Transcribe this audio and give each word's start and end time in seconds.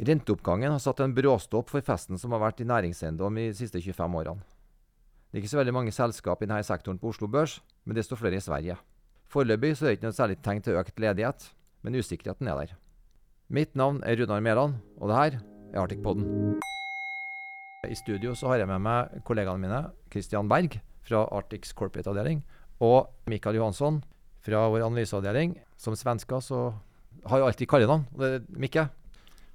Renteoppgangen 0.00 0.72
har 0.72 0.80
satt 0.80 1.02
en 1.04 1.12
bråstopp 1.12 1.68
for 1.68 1.84
festen 1.84 2.16
som 2.16 2.32
har 2.32 2.40
vært 2.40 2.62
i 2.62 2.66
næringseiendom 2.68 3.36
i 3.36 3.50
de 3.50 3.56
siste 3.58 3.82
25 3.84 4.14
årene. 4.16 4.40
Det 5.28 5.36
er 5.36 5.42
ikke 5.42 5.50
så 5.52 5.58
veldig 5.60 5.74
mange 5.76 5.92
selskap 5.92 6.40
i 6.40 6.46
denne 6.48 6.64
sektoren 6.64 6.96
på 6.98 7.10
Oslo 7.10 7.28
Børs, 7.28 7.58
men 7.84 7.98
desto 7.98 8.16
flere 8.16 8.38
i 8.38 8.44
Sverige. 8.44 8.78
Foreløpig 9.28 9.74
så 9.76 9.84
er 9.84 9.90
det 9.90 9.98
ikke 9.98 10.08
noe 10.08 10.16
særlig 10.16 10.38
tegn 10.40 10.62
til 10.64 10.78
økt 10.80 11.02
ledighet, 11.04 11.44
men 11.84 11.98
usikkerheten 12.00 12.48
er 12.48 12.62
der. 12.62 12.72
Mitt 13.52 13.76
navn 13.76 14.00
er 14.06 14.16
Runar 14.16 14.40
Mæland, 14.40 14.78
og 14.96 15.12
det 15.12 15.18
her 15.18 15.36
er 15.74 15.82
Arctic 15.82 16.00
Podden. 16.02 16.56
I 17.84 17.98
studio 17.98 18.32
så 18.34 18.48
har 18.48 18.62
jeg 18.62 18.70
med 18.70 18.80
meg 18.86 19.20
kollegaene 19.28 19.60
mine 19.60 19.82
Christian 20.10 20.48
Berg 20.48 20.78
fra 21.04 21.26
Arctics 21.28 21.74
Corporate-avdeling 21.76 22.40
og 22.80 23.12
Mikael 23.28 23.60
Johansson 23.60 24.00
fra 24.40 24.64
vår 24.72 24.86
analyseavdeling. 24.88 25.58
Som 25.76 25.96
svensker 25.96 26.40
så 26.40 26.72
har 27.26 27.38
jag 27.38 27.46
alltid 27.46 27.68
kallenavn. 27.68 28.08
honom, 28.16 28.46
Micke. 28.48 28.88
Mikke. 28.88 28.99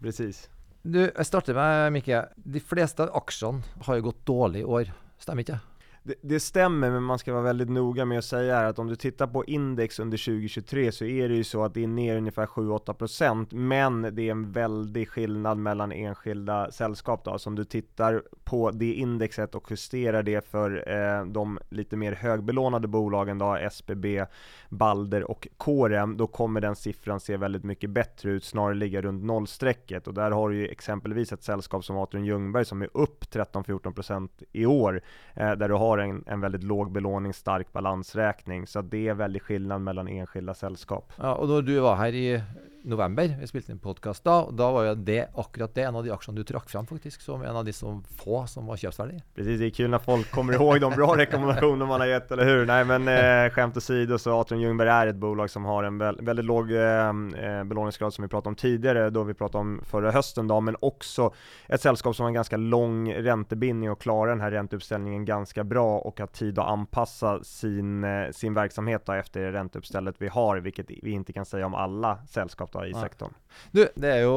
Precis. 0.06 0.44
Du, 0.86 1.00
jeg 1.02 1.26
starter 1.26 1.58
med 1.58 1.96
Mikke. 1.96 2.20
De 2.38 2.62
fleste 2.62 3.08
aksjene 3.18 3.66
har 3.88 3.98
jo 3.98 4.12
gått 4.12 4.20
dårlig 4.30 4.62
i 4.62 4.68
år. 4.70 4.92
Stämmer 5.18 5.42
inte? 5.42 5.58
Det, 5.58 5.75
det, 6.22 6.40
stämmer, 6.40 6.92
men 6.92 7.04
man 7.04 7.20
ska 7.20 7.34
vara 7.34 7.44
väldigt 7.44 7.70
noga 7.70 8.06
med 8.06 8.18
att 8.18 8.26
säga 8.26 8.60
att 8.60 8.80
om 8.80 8.88
du 8.88 8.96
tittar 8.96 9.28
på 9.28 9.46
index 9.46 10.00
under 10.00 10.18
2023 10.18 10.92
så 10.92 11.06
är 11.06 11.30
det 11.30 11.36
ju 11.36 11.44
så 11.44 11.64
att 11.64 11.74
det 11.74 11.84
är 11.84 11.88
ner 11.88 12.18
ungefär 12.18 12.46
7-8% 12.46 13.56
men 13.56 14.02
det 14.02 14.22
är 14.22 14.32
en 14.32 14.52
väldig 14.52 15.10
skillnad 15.10 15.58
mellan 15.58 15.92
enskilda 15.92 16.72
sällskap 16.72 17.24
då. 17.24 17.40
Så 17.40 17.50
om 17.50 17.56
du 17.56 17.64
tittar 17.64 18.24
på 18.44 18.72
det 18.72 18.94
indexet 18.94 19.56
och 19.56 19.68
justerar 19.72 20.24
det 20.24 20.48
för 20.48 20.92
eh, 20.92 21.26
de 21.26 21.60
lite 21.70 21.98
mer 21.98 22.12
högbelånade 22.12 22.88
bolagen 22.88 23.38
då, 23.38 23.56
SBB, 23.56 24.26
Balder 24.70 25.32
och 25.32 25.48
Corem, 25.58 26.18
då 26.18 26.28
kommer 26.28 26.62
den 26.62 26.76
siffran 26.76 27.20
se 27.20 27.38
väldigt 27.38 27.64
mycket 27.64 27.90
bättre 27.90 28.32
ut, 28.32 28.44
snarare 28.44 28.76
ligga 28.76 29.02
runt 29.02 29.24
nollstrecket. 29.24 30.08
Och 30.08 30.14
där 30.14 30.32
har 30.32 30.50
du 30.50 30.58
ju 30.58 30.68
exempelvis 30.68 31.34
ett 31.34 31.44
sällskap 31.44 31.86
som 31.86 31.98
Atrium 31.98 32.26
Ljungberg 32.26 32.66
som 32.66 32.82
är 32.82 32.90
upp 32.94 33.24
13-14% 33.24 34.30
i 34.52 34.66
år, 34.66 35.02
eh, 35.34 35.52
där 35.52 35.70
du 35.70 35.76
har 35.76 35.95
har 35.98 36.04
en, 36.04 36.24
en 36.28 36.42
väldigt 36.42 36.64
låg 36.64 36.92
belåning, 36.92 37.34
stark 37.34 37.74
balansräkning. 37.74 38.68
Så 38.68 38.82
det 38.82 39.08
är 39.08 39.14
väldigt 39.14 39.42
skillnad 39.42 39.82
mellan 39.82 40.08
enskilda 40.08 40.54
sällskap. 40.54 41.14
Ja, 41.18 41.36
och 41.36 41.48
då 41.48 41.62
du 41.62 41.80
var 41.80 41.96
här 41.96 42.14
i 42.14 42.42
november, 42.86 43.38
vi 43.40 43.48
spelade 43.48 43.72
in 43.72 43.80
podcast 43.80 44.24
då, 44.24 44.50
då 44.52 44.72
var 44.72 44.84
ju 44.84 44.96
det 44.96 45.28
akkurat 45.36 45.76
det 45.76 45.82
en 45.82 45.96
av 45.96 46.04
de 46.04 46.12
aktierna 46.12 46.38
du 46.38 46.44
trak 46.44 46.70
fram 46.70 46.88
faktiskt 46.88 47.22
som 47.22 47.42
en 47.42 47.56
av 47.56 47.66
de 47.66 47.74
som 47.74 48.04
få 48.04 48.48
som 48.48 48.66
var 48.66 48.78
köpsvärdiga. 48.78 49.22
Precis, 49.36 49.60
det 49.60 49.66
är 49.66 49.70
kul 49.70 49.90
när 49.90 50.00
folk 50.00 50.32
kommer 50.32 50.54
ihåg 50.54 50.82
de 50.82 50.94
bra 50.94 51.18
rekommendationer 51.18 51.86
man 51.86 52.00
har 52.00 52.08
gett, 52.08 52.32
eller 52.32 52.46
hur? 52.46 52.66
Nej 52.66 52.86
men 52.86 53.08
eh, 53.08 53.52
skämt 53.52 53.78
åsido 53.78 54.18
så 54.18 54.40
Atrium 54.42 54.62
Ljungberg 54.62 54.90
är 54.90 55.08
ett 55.08 55.16
bolag 55.16 55.50
som 55.50 55.66
har 55.66 55.84
en 55.84 55.98
vä 55.98 56.14
väldigt 56.20 56.46
låg 56.46 56.72
eh, 56.72 57.10
eh, 57.10 57.64
belåningsgrad 57.64 58.14
som 58.14 58.22
vi 58.22 58.28
pratade 58.28 58.50
om 58.50 58.56
tidigare, 58.56 59.10
då 59.10 59.24
vi 59.24 59.34
pratade 59.34 59.62
om 59.62 59.82
förra 59.86 60.12
hösten 60.12 60.48
då, 60.48 60.62
men 60.62 60.76
också 60.80 61.34
ett 61.68 61.82
sällskap 61.82 62.16
som 62.16 62.24
har 62.24 62.28
en 62.28 62.34
ganska 62.34 62.58
lång 62.58 63.14
räntebindning 63.14 63.92
och 63.92 64.02
klarar 64.02 64.30
den 64.30 64.42
här 64.42 64.52
ränteuppställningen 64.52 65.26
ganska 65.26 65.64
bra 65.64 66.00
och 66.00 66.20
har 66.20 66.28
tid 66.28 66.60
att 66.60 66.68
anpassa 66.68 67.44
sin, 67.44 68.04
eh, 68.04 68.32
sin 68.32 68.54
verksamhet 68.54 69.06
då 69.06 69.14
efter 69.14 69.40
det 69.40 69.52
ränteuppstället 69.52 70.16
vi 70.18 70.28
har, 70.28 70.58
vilket 70.58 70.86
vi 70.90 71.12
inte 71.12 71.34
kan 71.34 71.46
säga 71.46 71.66
om 71.66 71.76
alla 71.76 72.18
sällskap 72.28 72.75
da, 72.76 72.86
i 72.88 72.94
ja. 72.94 73.02
sektoren. 73.02 73.36
Du, 73.72 73.82
det 73.96 74.12
er 74.12 74.22
jo 74.26 74.36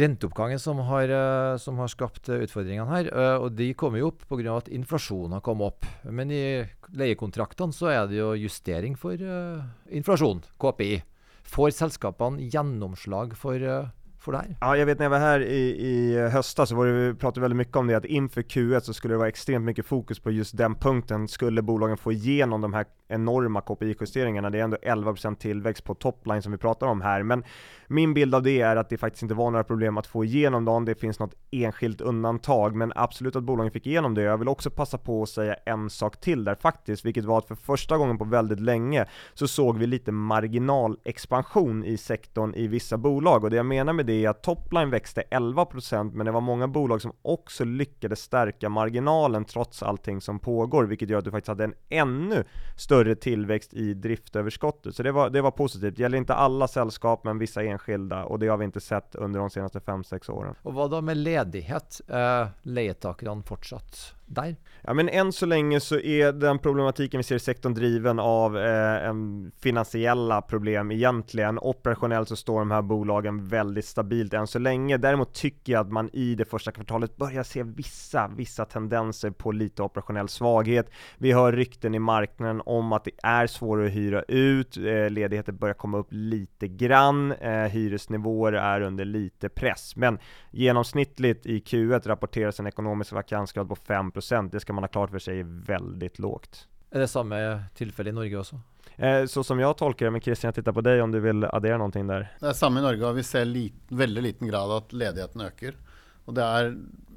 renteoppgangen 0.00 0.60
som 0.62 0.80
har, 0.88 1.12
eh, 1.12 1.56
som 1.60 1.78
har 1.82 1.90
skapt 1.92 2.30
eh, 2.30 2.42
utfordringene 2.46 2.88
her. 2.90 3.10
Eh, 3.12 3.36
og 3.44 3.54
de 3.58 3.70
kommer 3.78 4.02
jo 4.02 4.10
opp 4.12 4.24
pga. 4.30 4.56
at 4.56 4.72
inflasjonen 4.72 5.36
har 5.38 5.44
kommet 5.44 5.74
opp. 5.74 5.88
Men 6.04 6.32
i 6.32 6.64
leiekontraktene 6.96 7.76
så 7.76 7.92
er 7.92 8.10
det 8.10 8.18
jo 8.18 8.32
justering 8.34 8.96
for 8.98 9.14
uh, 9.14 9.62
inflasjon, 9.94 10.42
KPI. 10.58 11.02
Får 11.50 11.70
selskapene 11.76 12.50
gjennomslag 12.50 13.36
for 13.38 13.62
uh? 13.62 13.88
Ja, 14.60 14.76
jag 14.76 14.86
vet 14.86 14.98
när 14.98 15.04
jag 15.04 15.10
var 15.10 15.18
här 15.18 15.40
i, 15.40 15.86
i 15.86 16.18
höstas 16.28 16.68
så 16.68 16.74
var 16.74 16.86
det, 16.86 16.92
vi 16.92 17.14
pratade 17.14 17.40
väldigt 17.40 17.56
mycket 17.56 17.76
om 17.76 17.86
det, 17.86 17.96
att 17.96 18.04
inför 18.04 18.42
Q1 18.42 18.80
så 18.80 18.94
skulle 18.94 19.14
det 19.14 19.18
vara 19.18 19.28
extremt 19.28 19.64
mycket 19.64 19.86
fokus 19.86 20.20
på 20.20 20.30
just 20.30 20.56
den 20.56 20.74
punkten. 20.74 21.28
Skulle 21.28 21.62
bolagen 21.62 21.96
få 21.96 22.12
igenom 22.12 22.60
de 22.60 22.74
här 22.74 22.86
enorma 23.10 23.60
KPI-justeringarna, 23.60 24.50
det 24.50 24.58
är 24.58 24.64
ändå 24.64 24.76
11% 24.76 25.36
tillväxt 25.36 25.84
på 25.84 25.94
topline 25.94 26.42
som 26.42 26.52
vi 26.52 26.58
pratar 26.58 26.86
om 26.86 27.00
här, 27.00 27.22
men 27.22 27.44
min 27.88 28.14
bild 28.14 28.34
av 28.34 28.42
det 28.42 28.60
är 28.60 28.76
att 28.76 28.88
det 28.88 28.98
faktiskt 28.98 29.22
inte 29.22 29.34
var 29.34 29.50
några 29.50 29.64
problem 29.64 29.98
att 29.98 30.06
få 30.06 30.24
igenom 30.24 30.64
dem, 30.64 30.84
det 30.84 30.94
finns 30.94 31.18
något 31.18 31.34
enskilt 31.50 32.00
undantag, 32.00 32.74
men 32.76 32.92
absolut 32.96 33.36
att 33.36 33.42
bolagen 33.42 33.72
fick 33.72 33.86
igenom 33.86 34.14
det. 34.14 34.22
Jag 34.22 34.38
vill 34.38 34.48
också 34.48 34.70
passa 34.70 34.98
på 34.98 35.22
att 35.22 35.28
säga 35.28 35.54
en 35.54 35.90
sak 35.90 36.20
till 36.20 36.44
där 36.44 36.54
faktiskt, 36.54 37.04
vilket 37.04 37.24
var 37.24 37.38
att 37.38 37.48
för 37.48 37.54
första 37.54 37.96
gången 37.96 38.18
på 38.18 38.24
väldigt 38.24 38.60
länge 38.60 39.06
så 39.34 39.48
såg 39.48 39.78
vi 39.78 39.86
lite 39.86 40.12
marginalexpansion 40.12 41.84
i 41.84 41.96
sektorn 41.96 42.54
i 42.54 42.66
vissa 42.66 42.96
bolag, 42.96 43.44
och 43.44 43.50
det 43.50 43.56
jag 43.56 43.66
menar 43.66 43.92
med 43.92 44.06
det 44.06 44.24
är 44.24 44.28
att 44.28 44.42
topline 44.42 44.90
växte 44.90 45.22
11% 45.30 46.12
men 46.14 46.26
det 46.26 46.32
var 46.32 46.40
många 46.40 46.68
bolag 46.68 47.02
som 47.02 47.12
också 47.22 47.64
lyckades 47.64 48.20
stärka 48.20 48.68
marginalen 48.68 49.44
trots 49.44 49.82
allting 49.82 50.20
som 50.20 50.38
pågår, 50.38 50.84
vilket 50.84 51.10
gör 51.10 51.18
att 51.18 51.24
du 51.24 51.30
faktiskt 51.30 51.48
hade 51.48 51.64
en 51.64 51.74
ännu 51.88 52.44
större 52.76 52.99
tillväxt 53.14 53.74
i 53.74 53.94
driftöverskottet. 53.94 54.96
Så 54.96 55.02
det 55.02 55.12
var, 55.12 55.30
det 55.30 55.42
var 55.42 55.50
positivt. 55.50 55.96
Det 55.96 56.02
gäller 56.02 56.18
inte 56.18 56.34
alla 56.34 56.68
sällskap, 56.68 57.24
men 57.24 57.38
vissa 57.38 57.62
enskilda, 57.62 58.24
och 58.24 58.38
det 58.38 58.48
har 58.48 58.56
vi 58.56 58.64
inte 58.64 58.80
sett 58.80 59.14
under 59.14 59.40
de 59.40 59.50
senaste 59.50 59.78
5-6 59.78 60.30
åren. 60.30 60.54
Och 60.62 60.74
vad 60.74 60.90
då 60.90 61.00
med 61.00 61.16
ledighet? 61.16 62.00
Eh, 62.08 62.16
uh, 62.16 62.46
Lejetakerne 62.62 63.42
fortsatt 63.42 64.14
där? 64.30 64.56
Ja 64.82 64.94
men 64.94 65.08
än 65.08 65.32
så 65.32 65.46
länge 65.46 65.80
så 65.80 65.98
är 65.98 66.32
den 66.32 66.58
problematiken 66.58 67.18
vi 67.18 67.22
ser 67.24 67.36
i 67.36 67.38
sektorn 67.38 67.74
driven 67.74 68.18
av 68.18 68.58
eh, 68.58 69.14
finansiella 69.60 70.42
problem 70.42 70.90
egentligen. 70.90 71.58
Operationellt 71.58 72.28
så 72.28 72.36
står 72.36 72.58
de 72.58 72.70
här 72.70 72.82
bolagen 72.82 73.48
väldigt 73.48 73.84
stabilt 73.84 74.34
än 74.34 74.46
så 74.46 74.58
länge. 74.58 74.96
Däremot 74.96 75.34
tycker 75.34 75.72
jag 75.72 75.80
att 75.80 75.92
man 75.92 76.10
i 76.12 76.34
det 76.34 76.44
första 76.44 76.72
kvartalet 76.72 77.16
börjar 77.16 77.42
se 77.42 77.62
vissa, 77.62 78.28
vissa 78.36 78.64
tendenser 78.64 79.30
på 79.30 79.52
lite 79.52 79.82
operationell 79.82 80.28
svaghet. 80.28 80.90
Vi 81.18 81.32
hör 81.32 81.52
rykten 81.52 81.94
i 81.94 81.98
marknaden 81.98 82.62
om 82.66 82.92
att 82.92 83.04
det 83.04 83.10
är 83.22 83.46
svårare 83.46 83.86
att 83.86 83.92
hyra 83.92 84.22
ut, 84.22 84.76
eh, 84.76 85.10
ledigheter 85.10 85.52
börjar 85.52 85.74
komma 85.74 85.98
upp 85.98 86.08
lite 86.10 86.68
grann, 86.68 87.32
eh, 87.32 87.50
hyresnivåer 87.50 88.52
är 88.52 88.80
under 88.80 89.04
lite 89.04 89.48
press. 89.48 89.96
Men 89.96 90.18
genomsnittligt 90.50 91.46
i 91.46 91.58
Q1 91.60 92.08
rapporteras 92.08 92.60
en 92.60 92.66
ekonomisk 92.66 93.12
vakansgrad 93.12 93.68
på 93.68 93.76
5% 93.76 94.19
det 94.50 94.60
ska 94.60 94.72
man 94.72 94.84
ha 94.84 94.88
klart 94.88 95.10
för 95.10 95.18
sig 95.18 95.40
är 95.40 95.64
väldigt 95.66 96.18
lågt. 96.18 96.68
Är 96.90 97.00
det 97.00 97.08
samma 97.08 97.62
tillfälle 97.74 98.10
i 98.10 98.12
Norge 98.12 98.38
också? 98.38 98.60
Eh, 98.96 99.26
så 99.26 99.44
som 99.44 99.58
jag 99.58 99.76
tolkar 99.76 100.06
det, 100.06 100.10
men 100.10 100.20
Christian 100.20 100.48
jag 100.48 100.54
tittar 100.54 100.72
på 100.72 100.80
dig 100.80 101.02
om 101.02 101.12
du 101.12 101.20
vill 101.20 101.44
addera 101.44 101.76
någonting 101.76 102.06
där. 102.06 102.36
Det 102.40 102.46
är 102.46 102.52
samma 102.52 102.80
i 102.80 102.82
Norge 102.82 103.06
och 103.06 103.18
vi 103.18 103.22
ser 103.22 103.44
lit, 103.44 103.74
väldigt 103.88 104.24
liten 104.24 104.48
grad 104.48 104.70
att 104.70 104.92
ledigheten 104.92 105.40
ökar. 105.40 105.74
Och 106.24 106.34
det 106.34 106.42
är 106.42 106.76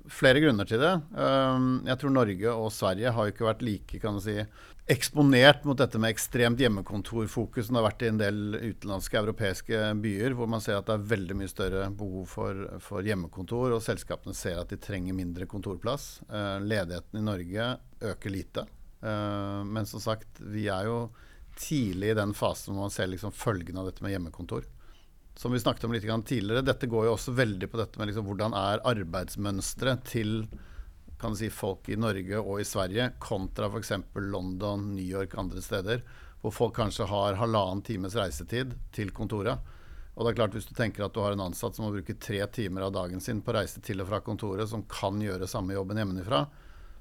flera 0.09 0.39
grunner 0.39 0.65
till 0.65 0.79
det. 0.79 1.01
Ehm, 1.17 1.81
jeg 1.85 1.91
jag 1.93 1.99
tror 1.99 2.09
Norge 2.09 2.49
och 2.49 2.73
Sverige 2.73 3.09
har 3.09 3.25
ju 3.25 3.31
inte 3.31 3.43
varit 3.43 3.61
lika 3.61 3.99
kan 3.99 4.13
man 4.13 4.21
säga 4.21 4.45
eksponert 4.85 5.63
mot 5.63 5.77
dette 5.77 5.99
med 5.99 6.09
ekstremt 6.09 6.59
hjemmekontorfokus 6.59 7.67
som 7.67 7.75
det 7.75 7.79
har 7.79 7.87
vært 7.87 8.01
i 8.03 8.09
en 8.11 8.19
del 8.19 8.55
utenlandske 8.55 9.17
europeiske 9.17 9.79
byer, 10.03 10.35
hvor 10.35 10.49
man 10.51 10.61
ser 10.61 10.75
at 10.75 10.89
det 10.89 10.97
er 10.97 11.05
veldig 11.13 11.37
mye 11.39 11.51
større 11.51 11.85
behov 11.95 12.25
for, 12.27 12.65
for 12.83 13.07
hjemmekontor, 13.07 13.77
og 13.77 13.83
selskapene 13.85 14.35
ser 14.35 14.59
at 14.59 14.73
de 14.73 14.79
trenger 14.83 15.15
mindre 15.15 15.47
kontorplass. 15.47 16.17
Ehm, 16.27 16.67
ledigheten 16.67 17.21
i 17.21 17.23
Norge 17.23 17.69
øker 18.11 18.35
lite. 18.35 18.65
Ehm, 18.99 19.71
men 19.71 19.87
som 19.87 20.03
sagt, 20.03 20.41
vi 20.41 20.67
er 20.67 20.89
jo 20.91 20.97
tidlig 21.55 22.11
i 22.11 22.17
den 22.17 22.33
fasen 22.35 22.73
hvor 22.73 22.89
man 22.89 22.93
ser 22.93 23.07
liksom 23.07 23.31
følgene 23.31 23.79
av 23.79 23.91
dette 23.91 24.03
med 24.03 24.17
hjemmekontor. 24.17 24.67
Som 25.35 25.51
vi 25.51 25.59
snakket 25.59 25.87
om 25.87 25.93
litt 25.95 26.05
tidligere, 26.05 26.61
dette 26.61 26.87
går 26.87 27.07
jo 27.07 27.15
også 27.15 27.33
veldig 27.33 27.69
på 27.71 27.79
dette 27.79 27.99
med 27.99 28.11
liksom 28.11 28.27
hvordan 28.27 28.53
er 28.53 28.83
arbeidsmønsteret 28.85 30.05
til 30.05 30.43
kan 31.23 31.35
si, 31.39 31.47
folk 31.49 31.87
i 31.89 31.95
Norge 31.95 32.39
og 32.41 32.59
i 32.59 32.67
Sverige, 32.67 33.13
kontra 33.23 33.69
f.eks. 33.71 33.93
London, 34.19 34.89
New 34.95 35.05
York, 35.05 35.37
andre 35.39 35.61
steder, 35.63 36.03
hvor 36.43 36.51
folk 36.51 36.75
kanskje 36.75 37.07
har 37.07 37.39
halvannen 37.39 37.83
times 37.85 38.17
reisetid 38.19 38.75
til 38.95 39.13
kontoret. 39.15 39.71
Og 40.13 40.25
det 40.25 40.33
er 40.33 40.37
klart 40.37 40.53
Hvis 40.53 40.67
du 40.69 40.75
tenker 40.77 41.05
at 41.05 41.13
du 41.15 41.21
har 41.23 41.33
en 41.33 41.47
ansatt 41.47 41.73
som 41.73 41.87
må 41.87 41.93
bruke 41.95 42.13
tre 42.21 42.43
timer 42.53 42.85
av 42.85 42.91
dagen 42.93 43.23
sin 43.23 43.41
på 43.41 43.55
reise 43.55 43.81
til 43.81 44.03
og 44.03 44.11
fra 44.11 44.19
kontoret, 44.21 44.67
som 44.69 44.83
kan 44.85 45.17
gjøre 45.21 45.49
samme 45.49 45.73
jobben 45.73 45.97
hjemmefra, 45.97 46.43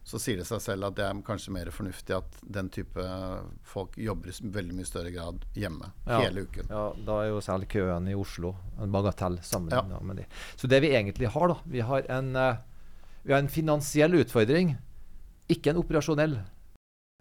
så 0.04 0.18
sier 0.18 0.40
det 0.40 0.46
seg 0.48 0.58
selv 0.64 0.88
at 0.88 0.96
det 0.98 1.04
er 1.06 1.20
kanskje 1.26 1.52
mer 1.54 1.70
fornuftig 1.74 2.16
at 2.16 2.40
den 2.42 2.68
type 2.74 3.04
folk 3.68 3.94
jobber 4.00 4.32
i 4.32 4.50
veldig 4.56 4.74
mye 4.74 4.88
større 4.88 5.12
grad 5.14 5.44
hjemme 5.54 5.92
ja, 6.08 6.18
hele 6.24 6.42
uken. 6.48 6.66
Ja, 6.72 6.88
Da 7.06 7.20
er 7.22 7.30
jo 7.30 7.40
selv 7.44 7.68
køen 7.70 8.10
i 8.10 8.16
Oslo 8.18 8.56
en 8.82 8.94
bagatell 8.94 9.38
sammenlignet 9.46 9.94
ja. 10.00 10.02
med 10.10 10.22
det. 10.22 10.26
Så 10.58 10.70
det 10.70 10.82
vi 10.82 10.90
egentlig 10.96 11.30
har, 11.30 11.54
da 11.54 11.58
Vi 11.64 11.84
har 11.86 12.08
en 12.10 12.34
uh, 12.34 12.58
vi 13.22 13.32
har 13.32 13.38
en 13.38 13.48
finansiell 13.48 14.14
utfordring, 14.18 14.74
inte 15.46 15.70
en 15.70 15.78
operationell 15.78 16.40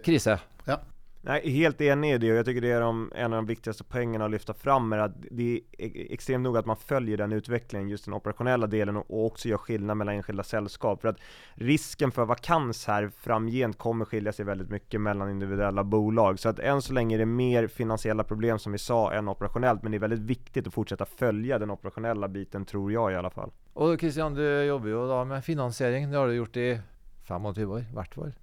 krise. 0.06 0.40
Ja. 0.66 0.80
Nej, 1.24 1.50
helt 1.50 1.82
enig 1.82 2.14
i 2.14 2.18
det 2.18 2.32
och 2.32 2.38
jag 2.38 2.46
tycker 2.46 2.62
det 2.62 2.72
är 2.72 2.82
de, 2.82 3.12
en 3.16 3.34
av 3.34 3.38
de 3.38 3.46
viktigaste 3.46 3.84
poängerna 3.84 4.26
att 4.26 4.32
lyfta 4.32 4.54
fram 4.54 4.94
är 4.94 4.98
att 4.98 5.16
det 5.32 5.62
är 5.78 6.14
extremt 6.14 6.44
noga 6.44 6.60
att 6.60 6.66
man 6.66 6.76
följer 6.76 7.18
den 7.18 7.32
utvecklingen, 7.32 7.90
just 7.90 8.06
den 8.06 8.14
operationella 8.14 8.68
delen 8.68 8.98
och 8.98 9.26
också 9.26 9.48
gör 9.48 9.58
skillnad 9.58 9.98
mellan 9.98 10.16
enskilda 10.16 10.44
sällskap. 10.44 11.02
För 11.02 11.08
att 11.08 11.18
risken 11.54 12.12
för 12.12 12.26
vakans 12.26 12.88
här 12.88 13.12
framgent 13.18 13.78
kommer 13.78 14.06
skilja 14.06 14.34
sig 14.34 14.46
väldigt 14.46 14.70
mycket 14.70 15.02
mellan 15.02 15.30
individuella 15.30 15.84
bolag. 15.84 16.40
Så 16.40 16.50
att 16.50 16.60
än 16.60 16.82
så 16.82 16.94
länge 16.94 17.16
är 17.16 17.20
det 17.20 17.26
mer 17.26 17.68
finansiella 17.68 18.24
problem 18.24 18.60
som 18.60 18.72
vi 18.72 18.78
sa 18.78 19.14
än 19.14 19.28
operationellt, 19.28 19.84
men 19.84 19.92
det 19.92 19.98
är 19.98 20.00
väldigt 20.00 20.20
viktigt 20.20 20.68
att 20.68 20.74
fortsätta 20.74 21.06
följa 21.06 21.60
den 21.60 21.72
operationella 21.72 22.28
biten 22.28 22.66
tror 22.66 22.92
jag 22.92 23.12
i 23.12 23.16
alla 23.16 23.30
fall. 23.30 23.52
Och 23.74 24.00
Christian, 24.00 24.34
du 24.34 24.64
jobbar 24.64 24.88
ju 24.88 24.94
då 24.94 25.26
med 25.26 25.46
finansiering. 25.46 26.12
Det 26.12 26.18
har 26.18 26.28
du 26.28 26.34
gjort 26.34 26.58
i 26.58 26.80
25 27.28 27.46
år, 27.46 27.94
vart 27.94 28.18
hvert 28.18 28.36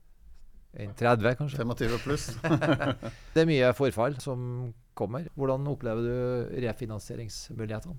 fall. 0.72 0.84
En 0.84 0.94
30, 0.94 1.34
kanskje. 1.38 1.64
25 1.64 1.98
pluss. 2.04 2.28
Det 3.34 3.42
er 3.42 3.48
mye 3.48 3.72
forfall 3.76 4.18
som 4.20 4.72
kommer. 4.98 5.28
Hvordan 5.38 5.66
opplever 5.70 6.02
du 6.02 6.62
refinansieringsmulighetene? 6.66 7.96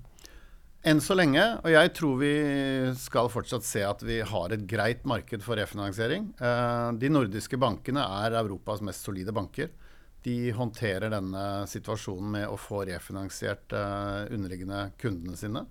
Enn 0.87 1.01
så 1.03 1.11
lenge, 1.11 1.41
og 1.59 1.73
jeg 1.73 1.91
tror 1.91 2.13
vi 2.21 2.31
skal 2.95 3.27
fortsatt 3.27 3.65
se 3.67 3.81
at 3.83 3.99
vi 4.07 4.21
har 4.23 4.53
et 4.55 4.63
greit 4.63 5.01
marked 5.03 5.43
for 5.43 5.59
refinansiering. 5.59 6.29
Eh, 6.39 6.91
de 6.95 7.09
nordiske 7.11 7.59
bankene 7.59 8.05
er 8.23 8.37
Europas 8.39 8.79
mest 8.87 9.03
solide 9.03 9.35
banker. 9.35 9.73
De 10.23 10.53
håndterer 10.55 11.11
denne 11.11 11.43
situasjonen 11.67 12.31
med 12.31 12.47
å 12.47 12.55
få 12.59 12.85
refinansiert 12.87 13.75
eh, 13.75 14.31
underliggende 14.31 14.85
kundene 14.99 15.35
sine. 15.39 15.65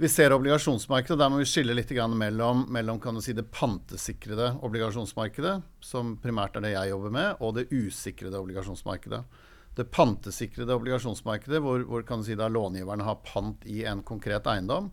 Vi 0.00 0.08
ser 0.08 0.32
obligasjonsmarkedet, 0.32 1.14
og 1.14 1.20
der 1.20 1.30
må 1.30 1.38
vi 1.42 1.46
skille 1.46 1.74
litt 1.76 1.90
mellom, 2.16 2.64
mellom 2.72 3.20
si, 3.20 3.34
det 3.36 3.50
pantesikrede 3.52 4.56
obligasjonsmarkedet, 4.64 5.60
som 5.84 6.16
primært 6.16 6.56
er 6.56 6.64
det 6.64 6.72
jeg 6.72 6.94
jobber 6.94 7.10
med, 7.10 7.34
og 7.40 7.56
det 7.58 7.68
usikrede 7.70 8.40
obligasjonsmarkedet 8.40 9.24
det 9.74 9.84
pantesikrede 9.84 10.74
obligasjonsmarkedet, 10.74 11.60
hvor, 11.62 11.80
hvor 11.88 12.02
kan 12.02 12.20
du 12.20 12.26
si 12.26 12.36
da 12.36 12.48
långiverne 12.48 13.06
har 13.06 13.22
pant 13.24 13.64
i 13.64 13.84
en 13.88 14.02
konkret 14.04 14.46
eiendom, 14.46 14.90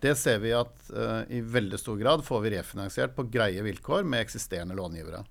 det 0.00 0.14
ser 0.20 0.40
vi 0.42 0.52
at 0.56 0.74
uh, 0.92 1.22
i 1.32 1.40
veldig 1.40 1.78
stor 1.80 1.96
grad 2.00 2.24
får 2.24 2.42
vi 2.44 2.52
refinansiert 2.56 3.14
på 3.16 3.26
greie 3.32 3.62
vilkår 3.64 4.04
med 4.04 4.24
eksisterende 4.24 4.76
långivere. 4.76 5.22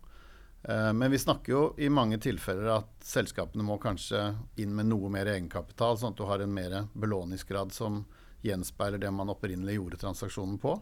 Uh, 0.64 0.94
men 0.94 1.12
vi 1.12 1.22
snakker 1.22 1.54
jo 1.54 1.64
i 1.78 1.90
mange 1.94 2.18
tilfeller 2.22 2.70
at 2.78 2.92
selskapene 3.06 3.66
må 3.66 3.78
kanskje 3.82 4.32
inn 4.62 4.74
med 4.78 4.90
noe 4.90 5.12
mer 5.14 5.30
egenkapital, 5.34 5.98
sånn 5.98 6.14
at 6.14 6.22
du 6.22 6.26
har 6.30 6.42
en 6.42 6.54
mer 6.54 6.78
belåningsgrad 6.94 7.74
som 7.74 8.04
gjenspeiler 8.44 9.02
det 9.02 9.12
man 9.16 9.32
opprinnelig 9.34 9.78
gjorde 9.80 10.00
transaksjonen 10.04 10.60
på. 10.62 10.78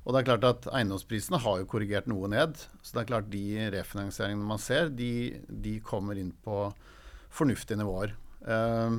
Og 0.00 0.14
det 0.14 0.20
er 0.20 0.28
klart 0.30 0.46
at 0.48 0.68
Eiendomsprisene 0.72 1.40
har 1.44 1.60
jo 1.60 1.68
korrigert 1.68 2.08
noe 2.08 2.28
ned. 2.32 2.56
Så 2.80 2.96
det 2.96 3.02
er 3.02 3.10
klart 3.12 3.32
de 3.32 3.44
refinansieringene 3.74 4.48
man 4.48 4.62
ser, 4.62 4.92
de, 4.96 5.40
de 5.48 5.76
kommer 5.84 6.20
inn 6.20 6.32
på 6.44 6.62
fornuftige 7.30 7.80
nivåer. 7.80 8.14
Eh, 8.40 8.96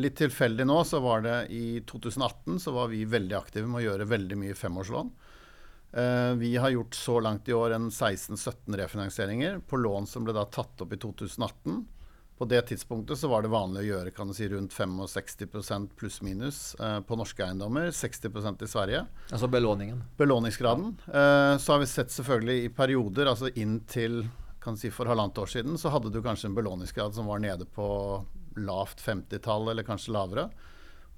litt 0.00 0.16
tilfeldig 0.20 0.66
nå, 0.68 0.78
så 0.88 1.02
var 1.04 1.24
det 1.26 1.38
i 1.54 1.80
2018 1.88 2.62
så 2.64 2.74
var 2.74 2.88
vi 2.92 3.04
veldig 3.08 3.36
aktive 3.38 3.68
med 3.68 3.82
å 3.82 3.86
gjøre 3.90 4.08
veldig 4.08 4.40
mye 4.40 4.56
femårslån. 4.56 5.12
Eh, 5.92 6.32
vi 6.40 6.56
har 6.56 6.70
gjort 6.70 6.94
så 6.94 7.20
langt 7.20 7.48
i 7.48 7.56
år 7.56 7.76
en 7.76 7.90
16-17 7.90 8.76
refinansieringer 8.76 9.60
på 9.68 9.80
lån 9.80 10.08
som 10.08 10.24
ble 10.24 10.36
da 10.36 10.46
tatt 10.48 10.80
opp 10.84 10.92
i 10.92 11.00
2018. 11.00 11.84
På 12.38 12.46
det 12.46 12.60
tidspunktet 12.70 13.18
så 13.18 13.28
var 13.28 13.42
det 13.42 13.50
vanlig 13.50 13.80
å 13.82 13.86
gjøre 13.88 14.12
kan 14.14 14.30
du 14.30 14.34
si, 14.36 14.46
rundt 14.48 14.74
65 14.74 15.88
pluss-minus 15.98 16.76
uh, 16.78 17.00
på 17.02 17.18
norske 17.18 17.42
eiendommer. 17.42 17.90
60% 17.90 18.62
i 18.62 18.68
Sverige. 18.70 19.00
Altså 19.32 19.48
belåningen? 19.50 20.04
Belåningsgraden. 20.20 20.92
Uh, 21.08 21.58
så 21.58 21.74
har 21.74 21.82
vi 21.82 21.90
sett 21.90 22.14
selvfølgelig 22.14 22.62
i 22.62 22.70
perioder, 22.76 23.32
altså 23.32 23.50
inn 23.58 23.80
til 23.90 24.22
kan 24.62 24.76
si 24.76 24.90
For 24.90 25.06
halvannet 25.06 25.38
år 25.38 25.50
siden 25.50 25.78
så 25.78 25.90
hadde 25.94 26.10
du 26.12 26.18
kanskje 26.22 26.50
en 26.50 26.56
belåningsgrad 26.56 27.14
som 27.14 27.28
var 27.30 27.38
nede 27.42 27.66
på 27.74 27.86
lavt 28.58 29.00
50-tall, 29.02 29.70
eller 29.70 29.86
kanskje 29.86 30.14
lavere. 30.14 30.48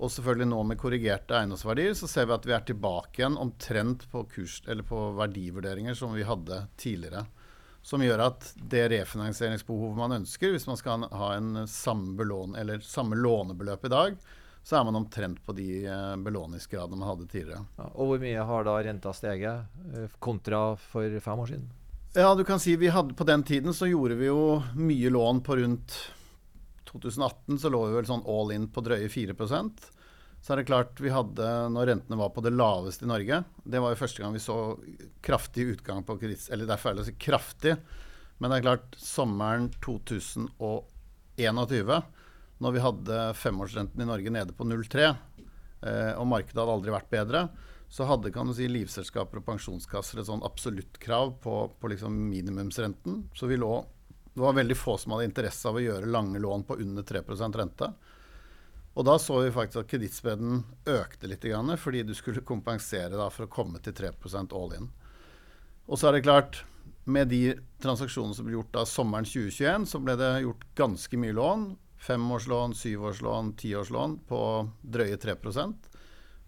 Og 0.00 0.12
selvfølgelig 0.12 0.48
nå 0.48 0.60
med 0.64 0.80
korrigerte 0.80 1.36
eiendomsverdier 1.36 1.92
så 1.98 2.08
ser 2.08 2.28
vi 2.28 2.36
at 2.36 2.46
vi 2.48 2.54
er 2.56 2.64
tilbake 2.68 3.20
igjen 3.20 3.36
omtrent 3.40 4.06
på, 4.12 4.24
kurs, 4.32 4.60
på 4.64 5.00
verdivurderinger 5.18 5.96
som 5.98 6.14
vi 6.16 6.24
hadde 6.24 6.62
tidligere. 6.80 7.26
Som 7.82 8.04
gjør 8.04 8.26
at 8.26 8.50
det 8.70 8.84
refinansieringsbehovet 8.92 9.96
man 9.96 10.18
ønsker, 10.20 10.52
hvis 10.52 10.68
man 10.68 10.76
skal 10.76 11.06
ha 11.08 11.32
en 11.36 11.64
samme, 11.70 12.12
belån, 12.18 12.58
samme 12.84 13.16
lånebeløp 13.16 13.88
i 13.88 13.92
dag, 13.92 14.20
så 14.62 14.76
er 14.76 14.84
man 14.84 14.98
omtrent 15.00 15.40
på 15.46 15.54
de 15.56 15.86
eh, 15.88 16.16
belåningsgradene 16.20 17.00
man 17.00 17.08
hadde 17.08 17.28
tidligere. 17.32 17.64
Ja, 17.78 17.88
og 17.94 18.10
hvor 18.10 18.20
mye 18.20 18.46
har 18.50 18.66
da 18.68 18.76
renta 18.84 19.12
steget 19.16 19.94
eh, 19.96 20.16
kontra 20.20 20.74
for 20.76 21.20
fem 21.24 21.44
år 21.44 21.54
siden? 21.54 21.68
Ja, 22.14 22.34
du 22.34 22.44
kan 22.44 22.60
si 22.60 22.74
vi 22.76 22.88
hadde 22.90 23.14
På 23.14 23.22
den 23.24 23.44
tiden 23.46 23.74
så 23.74 23.86
gjorde 23.86 24.16
vi 24.18 24.26
jo 24.26 24.58
mye 24.74 25.12
lån 25.14 25.44
på 25.46 25.56
rundt 25.56 25.94
2018 26.90 27.58
så 27.58 27.70
lå 27.70 27.84
vi 27.86 27.94
vel 28.00 28.08
sånn 28.08 28.24
all 28.26 28.50
in 28.50 28.66
på 28.72 28.82
drøye 28.82 29.08
4 29.08 29.36
så 30.40 30.54
er 30.54 30.60
det 30.60 30.68
klart 30.70 31.00
vi 31.02 31.12
hadde, 31.12 31.46
når 31.72 31.90
rentene 31.92 32.16
var 32.16 32.30
på 32.32 32.42
det 32.44 32.54
laveste 32.54 33.04
i 33.04 33.10
Norge 33.10 33.42
Det 33.60 33.80
var 33.82 33.92
jo 33.92 33.98
første 34.00 34.22
gang 34.22 34.32
vi 34.32 34.40
så 34.40 34.56
kraftig 35.24 35.66
utgang 35.74 36.00
på 36.06 36.16
kreditt... 36.20 36.46
Eller 36.48 36.68
det 36.68 36.76
er 36.76 36.80
feil 36.80 37.02
å 37.02 37.04
si 37.04 37.12
kraftig, 37.20 37.74
men 38.40 38.48
det 38.48 38.60
er 38.60 38.68
klart 38.70 38.96
sommeren 38.96 39.68
2021, 39.84 41.66
når 42.60 42.76
vi 42.76 42.84
hadde 42.84 43.18
femårsrenten 43.36 44.00
i 44.00 44.08
Norge 44.08 44.32
nede 44.32 44.56
på 44.56 44.64
0,3, 44.64 45.04
eh, 45.04 46.12
og 46.16 46.28
markedet 46.28 46.56
hadde 46.56 46.76
aldri 46.78 46.94
vært 46.94 47.12
bedre, 47.12 47.42
så 47.90 48.06
hadde 48.08 48.32
kan 48.32 48.48
du 48.48 48.54
si, 48.56 48.68
livselskaper 48.70 49.40
og 49.40 49.46
pensjonskasser 49.48 50.22
et 50.22 50.28
sånn 50.28 50.44
absolutt 50.46 50.96
krav 51.02 51.34
på, 51.42 51.54
på 51.76 51.90
liksom 51.90 52.16
minimumsrenten. 52.30 53.26
Så 53.36 53.48
vi 53.50 53.58
lå, 53.60 53.74
det 54.32 54.40
var 54.40 54.56
veldig 54.56 54.76
få 54.78 54.96
som 55.00 55.16
hadde 55.16 55.28
interesse 55.28 55.68
av 55.68 55.76
å 55.76 55.82
gjøre 55.82 56.08
lange 56.08 56.40
lån 56.40 56.64
på 56.68 56.78
under 56.80 57.04
3% 57.04 57.58
rente. 57.60 57.90
Og 58.98 59.06
da 59.06 59.16
så 59.22 59.38
vi 59.44 59.52
faktisk 59.54 59.84
at 59.84 60.00
lite 60.02 60.36
økte 60.90 61.30
litt, 61.30 61.44
fordi 61.78 62.02
du 62.02 62.14
skulle 62.14 62.42
kompensere 62.42 63.14
da, 63.14 63.28
for 63.30 63.46
å 63.46 63.52
komme 63.52 63.78
til 63.78 63.94
3 63.94 64.10
all 64.50 64.74
in. 64.74 64.90
Og 65.86 65.98
så 65.98 66.08
er 66.08 66.18
det 66.18 66.26
klart, 66.26 66.64
med 67.04 67.28
de 67.28 67.54
transaksjonene 67.82 68.34
som 68.34 68.46
ble 68.46 68.58
gjort 68.58 68.72
da 68.72 68.84
sommeren 68.86 69.24
2021, 69.24 69.86
så 69.86 69.98
ble 69.98 70.16
det 70.18 70.42
gjort 70.42 70.66
ganske 70.74 71.16
mye 71.16 71.32
lån. 71.32 71.64
Femårslån, 72.00 72.74
syvårslån, 72.74 73.54
tiårslån 73.60 74.18
på 74.28 74.42
drøye 74.82 75.16
3% 75.20 75.90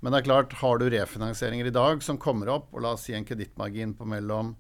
men 0.03 0.11
det 0.11 0.19
er 0.19 0.27
klart, 0.27 0.55
har 0.59 0.79
du 0.79 0.89
refinansieringer 0.91 1.69
i 1.69 1.75
dag 1.75 2.01
som 2.03 2.17
kommer 2.19 2.49
opp, 2.51 2.73
og 2.75 2.83
la 2.83 2.97
oss 2.97 3.05
si 3.07 3.13
en 3.15 3.27
kredittmargin 3.27 3.93
på 3.95 4.07
mellom 4.11 4.57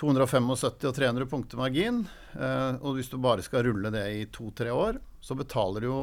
275 0.00 0.46
og 0.88 0.94
300 0.96 1.26
punkter 1.28 1.60
margin, 1.60 1.98
eh, 2.32 2.78
og 2.80 2.96
hvis 2.96 3.12
du 3.12 3.18
bare 3.20 3.44
skal 3.44 3.66
rulle 3.66 3.92
det 3.92 4.06
i 4.14 4.22
to-tre 4.32 4.72
år, 4.72 4.96
så 5.20 5.36
betaler 5.36 5.84
du 5.84 5.88
jo 5.90 5.98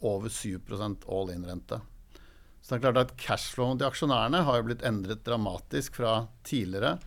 over 0.00 0.28
7 0.28 0.60
all 1.08 1.30
in-rente. 1.30 1.80
Så 2.60 2.74
det 2.74 2.78
er 2.78 2.84
klart 2.88 3.00
at 3.00 3.14
Cashflowen 3.20 3.78
til 3.78 3.88
aksjonærene 3.88 4.42
har 4.44 4.58
jo 4.58 4.66
blitt 4.68 4.84
endret 4.86 5.24
dramatisk 5.24 6.00
fra 6.00 6.26
tidligere, 6.44 6.98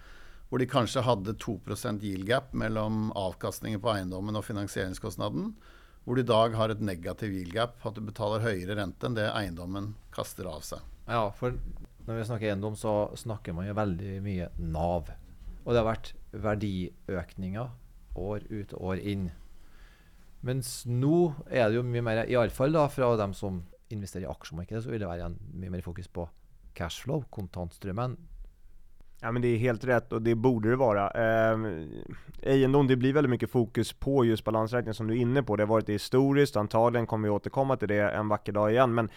hvor 0.50 0.60
de 0.60 0.68
kanskje 0.68 1.04
hadde 1.08 1.38
2 1.40 1.60
yield 2.02 2.26
gap 2.28 2.54
mellom 2.54 3.12
avkastningen 3.16 3.80
på 3.80 3.92
eiendommen 3.94 4.36
og 4.36 4.44
finansieringskostnaden, 4.44 5.54
hvor 6.04 6.16
de 6.16 6.26
i 6.26 6.28
dag 6.28 6.56
har 6.58 6.70
et 6.74 6.82
negativ 6.82 7.32
yield 7.32 7.54
gap, 7.54 7.78
at 7.86 7.96
du 7.96 8.02
betaler 8.02 8.44
høyere 8.44 8.76
rente 8.76 9.06
enn 9.08 9.16
det 9.16 9.30
eiendommen 9.32 9.94
kaster 10.12 10.50
av 10.50 10.66
seg. 10.66 10.82
Ja, 11.08 11.30
for 11.32 11.56
når 12.08 12.18
vi 12.18 12.26
snakker 12.28 12.50
eiendom, 12.50 12.76
så 12.76 13.12
snakker 13.16 13.54
man 13.54 13.68
jo 13.70 13.78
veldig 13.78 14.18
mye 14.26 14.50
Nav. 14.58 15.12
Og 15.62 15.72
det 15.72 15.80
har 15.80 15.88
vært 15.92 16.14
verdiøkninger 16.34 17.70
år 18.18 18.48
ut 18.50 18.74
og 18.74 18.88
år 18.92 19.04
inn. 19.14 19.30
Mens 20.42 20.86
nå 20.90 21.34
er 21.50 21.70
det 21.70 21.78
jo 21.78 21.86
mye 21.86 22.04
mer, 22.06 22.24
iallfall 22.26 22.78
fra 22.90 23.16
dem 23.20 23.34
som 23.38 23.64
investerer 23.94 24.26
i 24.26 24.32
aksjemarkedet, 24.32 24.84
så 24.84 24.92
vil 24.92 25.04
det 25.04 25.10
være 25.10 25.28
en, 25.30 25.38
mye 25.54 25.74
mer 25.74 25.84
fokus 25.86 26.08
på 26.08 26.26
cashflow, 26.76 27.26
kontantstrømmen, 27.30 28.18
Ja 29.24 29.32
men 29.32 29.42
det 29.42 29.48
är 29.48 29.58
helt 29.58 29.84
rätt 29.84 30.14
och 30.14 30.22
det 30.22 30.36
borde 30.36 30.70
det 30.70 30.76
vara. 30.76 31.10
Eh, 31.12 31.58
det 32.88 32.96
blir 32.96 33.14
väldigt 33.14 33.30
mycket 33.30 33.52
fokus 33.52 33.94
på 33.94 34.26
just 34.26 34.44
balansräkningen 34.44 34.94
som 34.94 35.08
du 35.08 35.14
är 35.14 35.22
inne 35.22 35.44
på. 35.44 35.56
Det 35.56 35.64
har 35.64 35.68
varit 35.68 35.86
det 35.86 35.94
historiskt, 35.94 36.56
antagligen 36.56 37.08
kommer 37.08 37.28
vi 37.28 37.32
återkomma 37.32 37.78
till 37.78 37.88
det 37.88 38.10
en 38.10 38.28
vacker 38.28 38.52
dag 38.52 38.72
igen. 38.72 38.94
Men 38.94 39.10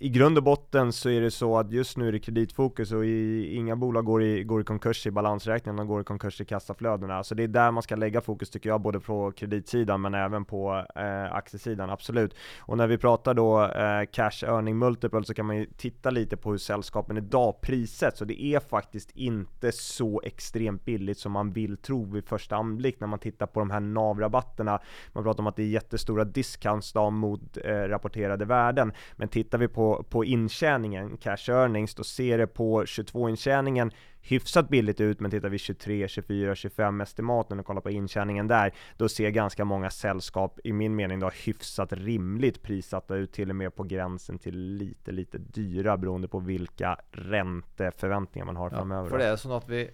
i 0.00 0.08
grund 0.08 0.38
och 0.38 0.44
botten 0.44 0.92
så 0.92 1.10
är 1.10 1.20
det 1.20 1.30
så 1.30 1.58
att 1.58 1.72
just 1.72 1.96
nu 1.96 2.08
är 2.08 2.12
det 2.12 2.18
kreditfokus 2.18 2.92
och 2.92 3.04
i, 3.04 3.54
inga 3.54 3.76
bolag 3.76 4.04
går 4.04 4.22
i, 4.22 4.44
går 4.44 4.60
i 4.60 4.64
konkurs 4.64 5.06
i 5.06 5.10
balansräkningen, 5.10 5.76
de 5.76 5.86
går 5.86 6.00
i 6.00 6.04
konkurs 6.04 6.40
i 6.40 6.44
kassaflödena. 6.44 7.24
Så 7.24 7.34
det 7.34 7.42
är 7.42 7.48
där 7.48 7.70
man 7.70 7.82
ska 7.82 7.96
lägga 7.96 8.20
fokus 8.20 8.50
tycker 8.50 8.68
jag, 8.68 8.80
både 8.80 9.00
på 9.00 9.32
kreditsidan 9.32 10.00
men 10.00 10.14
även 10.14 10.44
på 10.44 10.86
eh, 10.96 11.34
aktiesidan, 11.34 11.90
absolut. 11.90 12.34
Och 12.58 12.76
när 12.76 12.86
vi 12.86 12.98
pratar 12.98 13.34
då 13.34 13.62
eh, 13.64 14.04
cash 14.12 14.44
earning 14.44 14.78
multiple 14.78 15.24
så 15.24 15.34
kan 15.34 15.46
man 15.46 15.56
ju 15.56 15.66
titta 15.76 16.10
lite 16.10 16.36
på 16.36 16.50
hur 16.50 16.58
sällskapen 16.58 17.16
idag 17.16 17.60
prissätts. 17.60 18.18
Så 18.18 18.24
det 18.24 18.42
är 18.42 18.60
faktiskt 18.60 19.10
inte 19.10 19.72
så 19.72 20.20
extremt 20.24 20.84
billigt 20.84 21.18
som 21.18 21.32
man 21.32 21.52
vill 21.52 21.76
tro 21.76 22.04
vid 22.04 22.24
första 22.24 22.56
anblick 22.56 23.00
när 23.00 23.06
man 23.06 23.18
tittar 23.18 23.46
på 23.46 23.60
de 23.60 23.70
här 23.70 23.80
NAV-rabatterna. 23.80 24.80
Man 25.12 25.24
pratar 25.24 25.42
om 25.42 25.46
att 25.46 25.56
det 25.56 25.62
är 25.62 25.66
jättestora 25.66 26.24
discounts 26.24 26.92
då 26.92 27.10
mot 27.10 27.58
eh, 27.64 27.70
rapporterade 27.72 28.44
värden. 28.44 28.92
Men 29.16 29.28
tittar 29.28 29.58
vi 29.58 29.68
på 29.68 29.85
på, 30.10 30.24
intjäningen, 30.24 31.16
cash 31.16 31.50
earnings, 31.50 31.94
då 31.94 32.04
ser 32.04 32.38
det 32.38 32.46
på 32.46 32.84
22-intjäningen 32.84 33.90
hyfsat 34.20 34.68
billigt 34.68 35.00
ut, 35.00 35.20
men 35.20 35.30
tittar 35.30 35.48
vi 35.48 35.58
23, 35.58 36.08
24, 36.08 36.54
25 36.54 37.00
estimaten 37.00 37.60
och 37.60 37.66
kollar 37.66 37.80
på 37.80 37.90
intjäningen 37.90 38.48
där, 38.48 38.74
då 38.96 39.08
ser 39.08 39.30
ganska 39.30 39.64
många 39.64 39.90
sällskap, 39.90 40.58
i 40.64 40.72
min 40.72 40.96
mening 40.96 41.20
då, 41.20 41.30
hyfsat 41.44 41.92
rimligt 41.92 42.62
prissatta 42.62 43.16
ut, 43.16 43.32
till 43.32 43.50
och 43.50 43.56
med 43.56 43.74
på 43.74 43.82
gränsen 43.82 44.38
till 44.38 44.58
lite, 44.76 45.12
lite 45.12 45.38
dyra 45.38 45.96
beroende 45.96 46.28
på 46.28 46.38
vilka 46.38 46.98
ränteförväntningar 47.10 48.46
man 48.46 48.56
har 48.56 48.70
ja, 48.70 48.76
framöver. 48.76 49.10
För 49.10 49.18
det 49.18 49.24
är 49.24 49.36
så 49.36 49.56
att 49.56 49.68
vi 49.68 49.90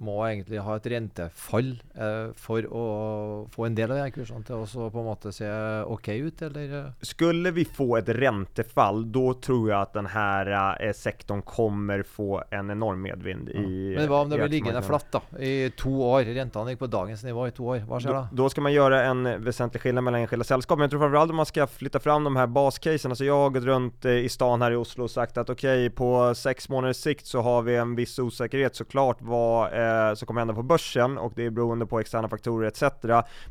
må 0.00 0.16
egentlig 0.26 0.60
ha 0.64 0.76
et 0.78 0.86
rentefall 0.92 1.70
eh, 1.94 2.30
for 2.40 2.66
å 2.66 2.84
få 3.52 3.66
en 3.66 3.76
del 3.76 3.92
av 3.92 4.00
de 4.00 4.12
kursene 4.14 4.44
til 4.46 4.62
å 4.64 4.88
på 4.90 5.02
en 5.02 5.08
måte 5.08 5.32
se 5.34 5.48
ok 5.84 6.08
ut, 6.08 6.42
eller? 6.48 6.72
eh? 6.78 6.92
Skulle 7.04 7.50
vi 7.50 7.64
få 7.64 7.96
ett 7.96 8.08
räntefall, 8.08 9.12
då 9.12 9.34
tror 9.34 9.70
jag 9.70 9.82
att 9.82 9.92
den 9.92 10.06
här 10.06 10.76
eh, 10.80 10.92
sektorn 10.92 11.42
kommer 11.42 12.02
få 12.02 12.42
en 12.50 12.70
enorm 12.70 13.02
medvind 13.02 13.48
i 13.48 13.94
Men 13.96 14.08
hva 14.08 14.22
om 14.22 14.30
det 14.30 14.36
blir 14.36 14.46
aktiemarknaden. 14.46 14.88
flatt 14.88 15.12
da, 15.12 15.22
i 15.38 15.70
to 15.76 15.92
år? 16.02 16.24
Rentene 16.24 16.64
ligger 16.64 16.78
på 16.78 16.86
dagens 16.86 17.24
nivå 17.24 17.48
i 17.48 17.50
to 17.50 17.64
år. 17.64 17.84
Hva 17.88 18.00
skjer 18.00 18.12
Då, 18.12 18.26
då 18.32 18.48
ska 18.50 18.60
man 18.60 18.72
göra 18.72 19.02
en 19.02 19.44
väsentlig 19.44 19.82
skillnad 19.82 20.04
mellan 20.04 20.20
enskilda 20.20 20.44
sällskap, 20.44 20.78
men 20.78 20.82
jag 20.84 20.90
tror 20.90 21.00
framförallt 21.00 21.30
om 21.30 21.36
man 21.36 21.46
ska 21.46 21.66
flytta 21.66 22.00
fram 22.00 22.24
de 22.24 22.36
här 22.36 22.46
bascasen, 22.46 23.10
alltså 23.10 23.24
jag 23.24 23.36
har 23.36 23.50
gått 23.50 23.64
runt 23.64 24.04
eh, 24.04 24.12
i 24.12 24.28
stan 24.28 24.62
här 24.62 24.70
i 24.72 24.76
Oslo 24.76 25.04
och 25.04 25.10
sagt 25.10 25.38
att 25.38 25.50
okej, 25.50 25.90
på 25.90 26.34
sex 26.34 26.68
månaders 26.68 26.96
sikt 26.96 27.26
så 27.26 27.40
har 27.40 27.62
vi 27.62 27.76
en 27.76 27.94
viss 27.94 28.18
osäkerhet 28.18 28.76
såklart 28.76 29.16
vad 29.20 29.68
eh, 29.90 30.14
som 30.14 30.26
kommer 30.26 30.40
hända 30.40 30.54
på 30.54 30.62
börsen 30.62 31.18
och 31.18 31.32
det 31.36 31.46
är 31.46 31.50
beroende 31.50 31.86
på 31.86 32.00
externa 32.00 32.28
faktorer 32.28 32.68
etc. 32.68 32.82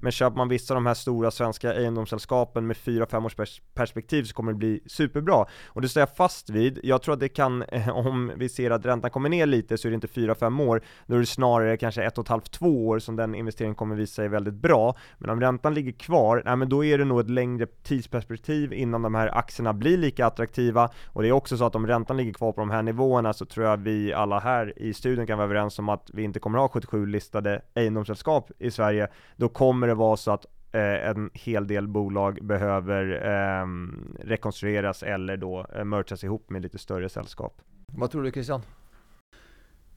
Men 0.01 0.11
köper 0.11 0.37
man 0.37 0.49
vissa 0.49 0.73
av 0.73 0.75
de 0.75 0.85
här 0.85 0.93
stora 0.93 1.31
svenska 1.31 1.73
egendomssällskapen 1.73 2.67
med 2.67 2.77
4-5 2.77 3.25
års 3.25 3.35
pers- 3.35 3.61
perspektiv 3.73 4.23
så 4.23 4.33
kommer 4.33 4.51
det 4.51 4.57
bli 4.57 4.83
superbra. 4.85 5.45
Och 5.67 5.81
det 5.81 5.89
står 5.89 6.01
jag 6.01 6.15
fast 6.15 6.49
vid. 6.49 6.79
Jag 6.83 7.01
tror 7.01 7.13
att 7.13 7.19
det 7.19 7.29
kan, 7.29 7.63
eh, 7.63 7.89
om 7.89 8.31
vi 8.35 8.49
ser 8.49 8.71
att 8.71 8.85
räntan 8.85 9.11
kommer 9.11 9.29
ner 9.29 9.45
lite 9.45 9.77
så 9.77 9.87
är 9.87 9.89
det 9.89 9.95
inte 9.95 10.07
4-5 10.07 10.61
år, 10.61 10.81
då 11.05 11.15
är 11.15 11.19
det 11.19 11.25
snarare 11.25 11.77
kanske 11.77 12.01
1,5-2 12.01 12.87
år 12.87 12.99
som 12.99 13.15
den 13.15 13.35
investeringen 13.35 13.75
kommer 13.75 13.95
visa 13.95 14.13
sig 14.13 14.27
väldigt 14.27 14.53
bra. 14.53 14.95
Men 15.17 15.29
om 15.29 15.41
räntan 15.41 15.73
ligger 15.73 15.91
kvar, 15.91 16.41
nej 16.45 16.55
men 16.55 16.69
då 16.69 16.85
är 16.85 16.97
det 16.97 17.05
nog 17.05 17.19
ett 17.19 17.29
längre 17.29 17.65
tidsperspektiv 17.83 18.73
innan 18.73 19.01
de 19.01 19.15
här 19.15 19.37
aktierna 19.37 19.73
blir 19.73 19.97
lika 19.97 20.25
attraktiva. 20.25 20.89
Och 21.07 21.21
det 21.21 21.27
är 21.27 21.31
också 21.31 21.57
så 21.57 21.65
att 21.65 21.75
om 21.75 21.87
räntan 21.87 22.17
ligger 22.17 22.33
kvar 22.33 22.51
på 22.51 22.61
de 22.61 22.69
här 22.69 22.81
nivåerna 22.81 23.33
så 23.33 23.45
tror 23.45 23.65
jag 23.65 23.77
vi 23.77 24.13
alla 24.13 24.39
här 24.39 24.73
i 24.75 24.93
studion 24.93 25.27
kan 25.27 25.37
vara 25.37 25.45
överens 25.45 25.79
om 25.79 25.89
att 25.89 26.09
vi 26.13 26.23
inte 26.29 26.39
kommer 26.39 26.59
ha 26.59 26.69
77 26.69 27.05
listade 27.05 27.61
egendomssällskap 27.73 28.51
i 28.59 28.71
Sverige. 28.71 29.07
Då 29.35 29.49
kommer 29.49 29.87
det 29.87 29.95
vara 29.95 30.17
så 30.17 30.31
att 30.31 30.45
eh, 30.71 31.09
en 31.09 31.29
hel 31.33 31.67
del 31.67 31.87
bolag 31.87 32.39
behöver 32.41 33.21
ehm, 33.25 34.15
rekonstrueras 34.19 35.03
eller 35.03 35.37
då 35.37 35.65
eh, 35.75 35.83
mergas 35.83 36.23
ihop 36.23 36.49
med 36.49 36.61
lite 36.61 36.77
större 36.77 37.09
sällskap. 37.09 37.61
Hva 37.97 38.07
tror 38.07 38.23
du, 38.23 38.31
Kristian? 38.31 38.61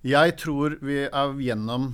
Jeg 0.02 0.38
tror 0.38 0.78
vi 0.82 1.04
er 1.04 1.40
gjennom 1.40 1.92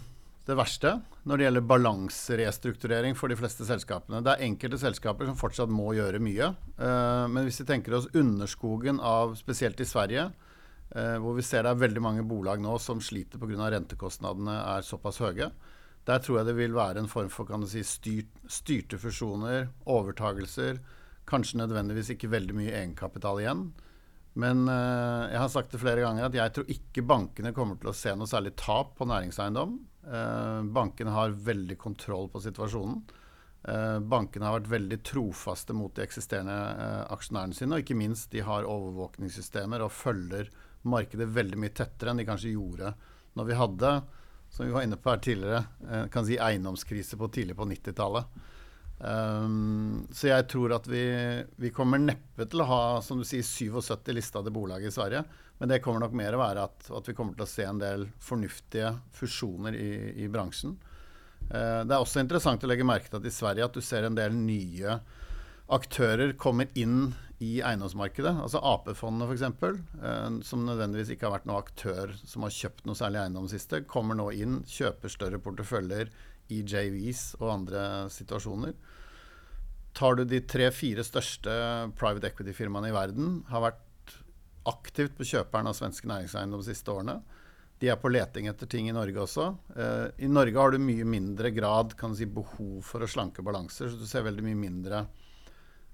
det 0.48 0.56
verste 0.56 0.94
når 1.28 1.36
det 1.36 1.44
gjelder 1.44 1.64
balanserestrukturering 1.68 3.16
for 3.18 3.28
de 3.28 3.36
fleste 3.36 3.66
selskapene. 3.68 4.22
Det 4.24 4.32
er 4.32 4.46
enkelte 4.46 4.78
selskaper 4.80 5.28
som 5.28 5.36
fortsatt 5.36 5.68
må 5.68 5.90
gjøre 5.92 6.22
mye. 6.24 6.54
Eh, 6.78 7.24
men 7.28 7.44
hvis 7.44 7.60
vi 7.60 7.66
tenker 7.68 7.98
oss 7.98 8.08
underskogen 8.16 9.00
av 9.04 9.34
spesielt 9.36 9.80
i 9.84 9.88
Sverige, 9.88 10.30
eh, 10.30 10.47
Eh, 10.96 11.16
hvor 11.20 11.36
vi 11.36 11.44
ser 11.44 11.66
det 11.66 11.74
er 11.74 11.82
veldig 11.82 12.02
mange 12.04 12.24
bolag 12.24 12.62
nå 12.64 12.78
som 12.80 13.02
sliter 13.04 13.40
pga. 13.40 13.70
rentekostnadene 13.74 14.54
er 14.76 14.86
såpass 14.86 15.20
høye. 15.20 15.50
Der 16.08 16.22
tror 16.24 16.38
jeg 16.38 16.48
det 16.48 16.56
vil 16.56 16.76
være 16.76 17.02
en 17.02 17.10
form 17.10 17.28
for 17.28 17.44
kan 17.44 17.60
du 17.60 17.68
si, 17.68 17.82
styrt, 17.84 18.30
styrte 18.48 18.96
fusjoner, 18.98 19.68
overtagelser. 19.84 20.80
Kanskje 21.28 21.60
nødvendigvis 21.60 22.14
ikke 22.14 22.32
veldig 22.32 22.56
mye 22.56 22.72
egenkapital 22.72 23.42
igjen. 23.42 23.66
Men 24.38 24.64
eh, 24.70 25.28
jeg 25.34 25.42
har 25.42 25.52
sagt 25.52 25.74
det 25.74 25.82
flere 25.82 26.06
ganger 26.06 26.28
at 26.28 26.36
jeg 26.38 26.54
tror 26.54 26.72
ikke 26.72 27.04
bankene 27.04 27.52
kommer 27.52 27.76
til 27.80 27.92
å 27.92 27.96
se 27.96 28.14
noe 28.16 28.30
særlig 28.30 28.54
tap 28.56 28.94
på 28.96 29.08
næringseiendom. 29.08 29.76
Eh, 30.08 30.60
bankene 30.72 31.12
har 31.12 31.36
veldig 31.44 31.76
kontroll 31.80 32.30
på 32.32 32.40
situasjonen. 32.40 33.02
Eh, 33.68 33.98
bankene 34.00 34.46
har 34.46 34.60
vært 34.60 34.70
veldig 34.70 34.98
trofaste 35.04 35.74
mot 35.76 35.92
de 35.92 36.04
eksisterende 36.06 36.54
eh, 36.54 37.04
aksjonærene 37.12 37.56
sine, 37.58 37.74
og 37.74 37.84
ikke 37.84 37.98
minst 37.98 38.30
de 38.32 38.44
har 38.46 38.68
overvåkningssystemer 38.68 39.82
og 39.84 39.92
følger 39.92 40.48
markedet 40.82 41.28
väldigt 41.28 41.58
mycket 41.58 41.76
tätare 41.76 42.10
än 42.10 42.16
de 42.16 42.24
kanske 42.24 42.48
gjorde 42.48 42.94
när 43.32 43.44
vi 43.44 43.54
hade, 43.54 44.02
som 44.50 44.66
vi 44.66 44.72
var 44.72 44.82
inne 44.82 44.96
på 44.96 45.10
här 45.10 45.18
tidigare, 45.18 45.64
eh, 45.90 46.06
kan 46.06 46.26
säga 46.26 46.48
egendomskriser 46.48 47.16
på 47.16 47.28
tidigt 47.28 47.56
på 47.56 47.64
90-talet. 47.64 48.24
Um, 49.00 49.06
ehm, 49.06 50.08
så 50.12 50.26
jag 50.26 50.48
tror 50.48 50.72
att 50.72 50.86
vi, 50.86 51.44
vi 51.56 51.70
kommer 51.70 51.98
näppe 51.98 52.46
till 52.46 52.60
att 52.60 52.66
ha 52.66 53.02
som 53.02 53.18
du 53.18 53.24
säger 53.24 53.42
77 53.42 54.12
listade 54.12 54.50
bolag 54.50 54.84
i 54.84 54.90
Sverige. 54.90 55.24
Men 55.58 55.68
det 55.68 55.78
kommer 55.78 56.00
nog 56.00 56.12
mer 56.12 56.32
att 56.32 56.38
vara 56.38 56.62
att, 56.62 56.90
att 56.90 57.08
vi 57.08 57.14
kommer 57.14 57.42
att 57.42 57.48
se 57.48 57.62
en 57.62 57.78
del 57.78 58.08
förnuftiga 58.18 58.98
fusioner 59.12 59.74
i, 59.74 60.22
i 60.22 60.28
branschen. 60.28 60.78
Uh, 61.42 61.84
det 61.84 61.94
är 61.94 61.98
också 61.98 62.20
intressant 62.20 62.64
att 62.64 62.68
lägga 62.68 62.84
märke 62.84 63.08
till 63.08 63.16
att 63.16 63.24
i 63.24 63.30
Sverige 63.30 63.64
att 63.64 63.74
du 63.74 63.80
ser 63.80 64.02
en 64.02 64.14
del 64.14 64.34
nya 64.34 65.00
aktører 65.68 66.32
kommer 66.40 66.70
inn 66.78 67.12
i 67.44 67.58
eiendomsmarkedet. 67.62 68.32
Altså 68.42 68.60
AP-fondene 68.66 69.28
f.eks., 69.28 69.44
eh, 70.02 70.38
som 70.46 70.64
nødvendigvis 70.66 71.12
ikke 71.14 71.28
har 71.28 71.36
vært 71.36 71.48
noen 71.48 71.62
aktør 71.62 72.14
som 72.24 72.46
har 72.46 72.54
kjøpt 72.54 72.88
noe 72.88 72.98
særlig 72.98 73.22
eiendom 73.22 73.48
siste, 73.50 73.84
kommer 73.90 74.18
nå 74.18 74.30
inn, 74.34 74.62
kjøper 74.66 75.12
større 75.12 75.40
porteføljer 75.42 76.10
i 76.54 76.62
JVs 76.64 77.36
og 77.42 77.52
andre 77.52 77.82
situasjoner. 78.12 78.74
Tar 79.98 80.18
du 80.18 80.24
de 80.28 80.40
tre-fire 80.46 81.04
største 81.06 81.52
private 81.98 82.32
equity-firmaene 82.32 82.90
i 82.90 82.96
verden, 82.96 83.42
har 83.50 83.68
vært 83.68 84.16
aktivt 84.68 85.14
på 85.16 85.26
kjøperen 85.26 85.70
av 85.70 85.76
svenske 85.78 86.08
næringseiendom 86.10 86.62
de 86.62 86.70
siste 86.72 86.92
årene. 86.92 87.20
De 87.78 87.88
er 87.92 87.98
på 88.00 88.10
leting 88.10 88.48
etter 88.50 88.66
ting 88.66 88.88
i 88.90 88.94
Norge 88.94 89.22
også. 89.22 89.52
Eh, 89.78 90.26
I 90.26 90.30
Norge 90.30 90.58
har 90.58 90.74
du 90.74 90.82
mye 90.82 91.06
mindre 91.06 91.52
grad 91.54 91.94
kan 91.98 92.10
du 92.10 92.18
si, 92.18 92.26
behov 92.26 92.82
for 92.86 93.04
å 93.04 93.10
slanke 93.10 93.44
balanser, 93.46 93.92
så 93.92 94.00
du 94.00 94.06
ser 94.10 94.26
veldig 94.26 94.44
mye 94.48 94.58
mindre 94.58 95.06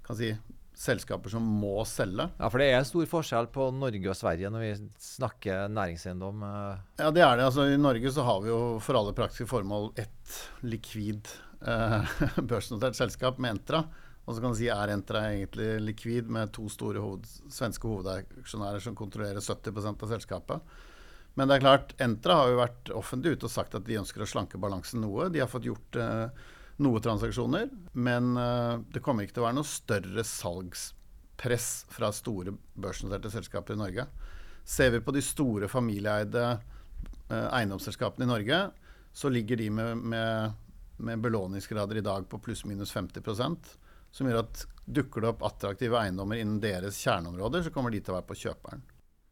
kan 0.06 0.18
si, 0.18 0.30
selskaper 0.74 1.30
som 1.30 1.44
må 1.46 1.76
selge. 1.86 2.26
Ja, 2.38 2.48
for 2.50 2.60
det 2.60 2.68
er 2.74 2.86
stor 2.86 3.06
forskjell 3.08 3.48
på 3.54 3.68
Norge 3.76 4.10
og 4.10 4.18
Sverige 4.18 4.50
når 4.50 4.64
vi 4.64 4.72
snakker 5.00 5.68
næringseiendom. 5.72 6.42
eh. 6.48 6.80
Ja, 6.98 7.10
det 7.14 7.22
er 7.22 7.36
det. 7.38 7.46
Altså, 7.48 7.68
I 7.70 7.80
Norge 7.80 8.10
så 8.12 8.24
har 8.26 8.40
vi 8.42 8.50
jo 8.50 8.62
for 8.82 8.98
alle 8.98 9.14
praktiske 9.16 9.46
formål 9.50 9.92
ett 10.02 10.40
likvid 10.66 11.30
eh, 11.66 12.16
børsnotert 12.50 12.98
selskap 12.98 13.38
med 13.38 13.56
Entra. 13.58 13.84
Og 14.24 14.34
så 14.34 14.40
kan 14.40 14.54
du 14.54 14.58
si 14.58 14.70
er 14.72 14.90
Entra 14.90 15.26
egentlig 15.30 15.68
likvid 15.84 16.30
med 16.32 16.52
to 16.56 16.66
store 16.72 17.02
hoved, 17.04 17.28
svenske 17.52 17.86
hovedaksjonærer 17.88 18.82
som 18.82 18.96
kontrollerer 18.96 19.44
70 19.44 19.94
av 19.94 20.10
selskapet. 20.16 20.74
Men 21.34 21.50
det 21.50 21.56
er 21.56 21.64
klart, 21.64 21.94
Entra 22.02 22.36
har 22.40 22.50
jo 22.50 22.60
vært 22.60 22.90
offentlig 22.94 23.34
ute 23.34 23.48
og 23.48 23.52
sagt 23.52 23.74
at 23.74 23.86
de 23.86 23.98
ønsker 23.98 24.22
å 24.22 24.28
slanke 24.28 24.58
balansen 24.60 25.02
noe. 25.02 25.28
De 25.34 25.42
har 25.42 25.50
fått 25.50 25.66
gjort 25.66 25.98
eh, 25.98 26.28
noen 26.82 27.02
transaksjoner, 27.02 27.68
men 27.92 28.36
eh, 28.40 28.76
det 28.94 29.02
kommer 29.04 29.24
ikke 29.24 29.36
til 29.36 29.44
å 29.44 29.48
være 29.48 29.58
noe 29.60 29.68
større 29.68 30.24
salgspress 30.26 31.68
fra 31.94 32.10
store 32.14 32.54
børsnoterte 32.74 33.30
selskaper 33.30 33.76
i 33.76 33.82
Norge. 33.82 34.06
Ser 34.64 34.90
vi 34.94 35.02
på 35.04 35.14
de 35.14 35.22
store 35.22 35.68
familieeide 35.70 36.44
eh, 36.50 37.48
eiendomsselskapene 37.60 38.26
i 38.26 38.32
Norge, 38.32 38.60
så 39.14 39.30
ligger 39.30 39.60
de 39.60 39.70
med, 39.70 40.02
med, 40.02 40.54
med 40.96 41.22
belåningsgrader 41.22 42.00
i 42.00 42.06
dag 42.06 42.26
på 42.28 42.40
pluss-minus 42.42 42.90
50 42.96 43.22
som 44.14 44.28
gjør 44.28 44.42
at 44.44 44.64
dukker 44.84 45.22
det 45.22 45.30
opp 45.32 45.44
attraktive 45.46 45.98
eiendommer 45.98 46.38
innen 46.38 46.60
deres 46.62 46.98
kjerneområder, 47.02 47.64
så 47.66 47.72
kommer 47.74 47.90
de 47.94 48.02
til 48.02 48.14
å 48.14 48.18
være 48.18 48.28
på 48.28 48.36
kjøperen. 48.44 48.82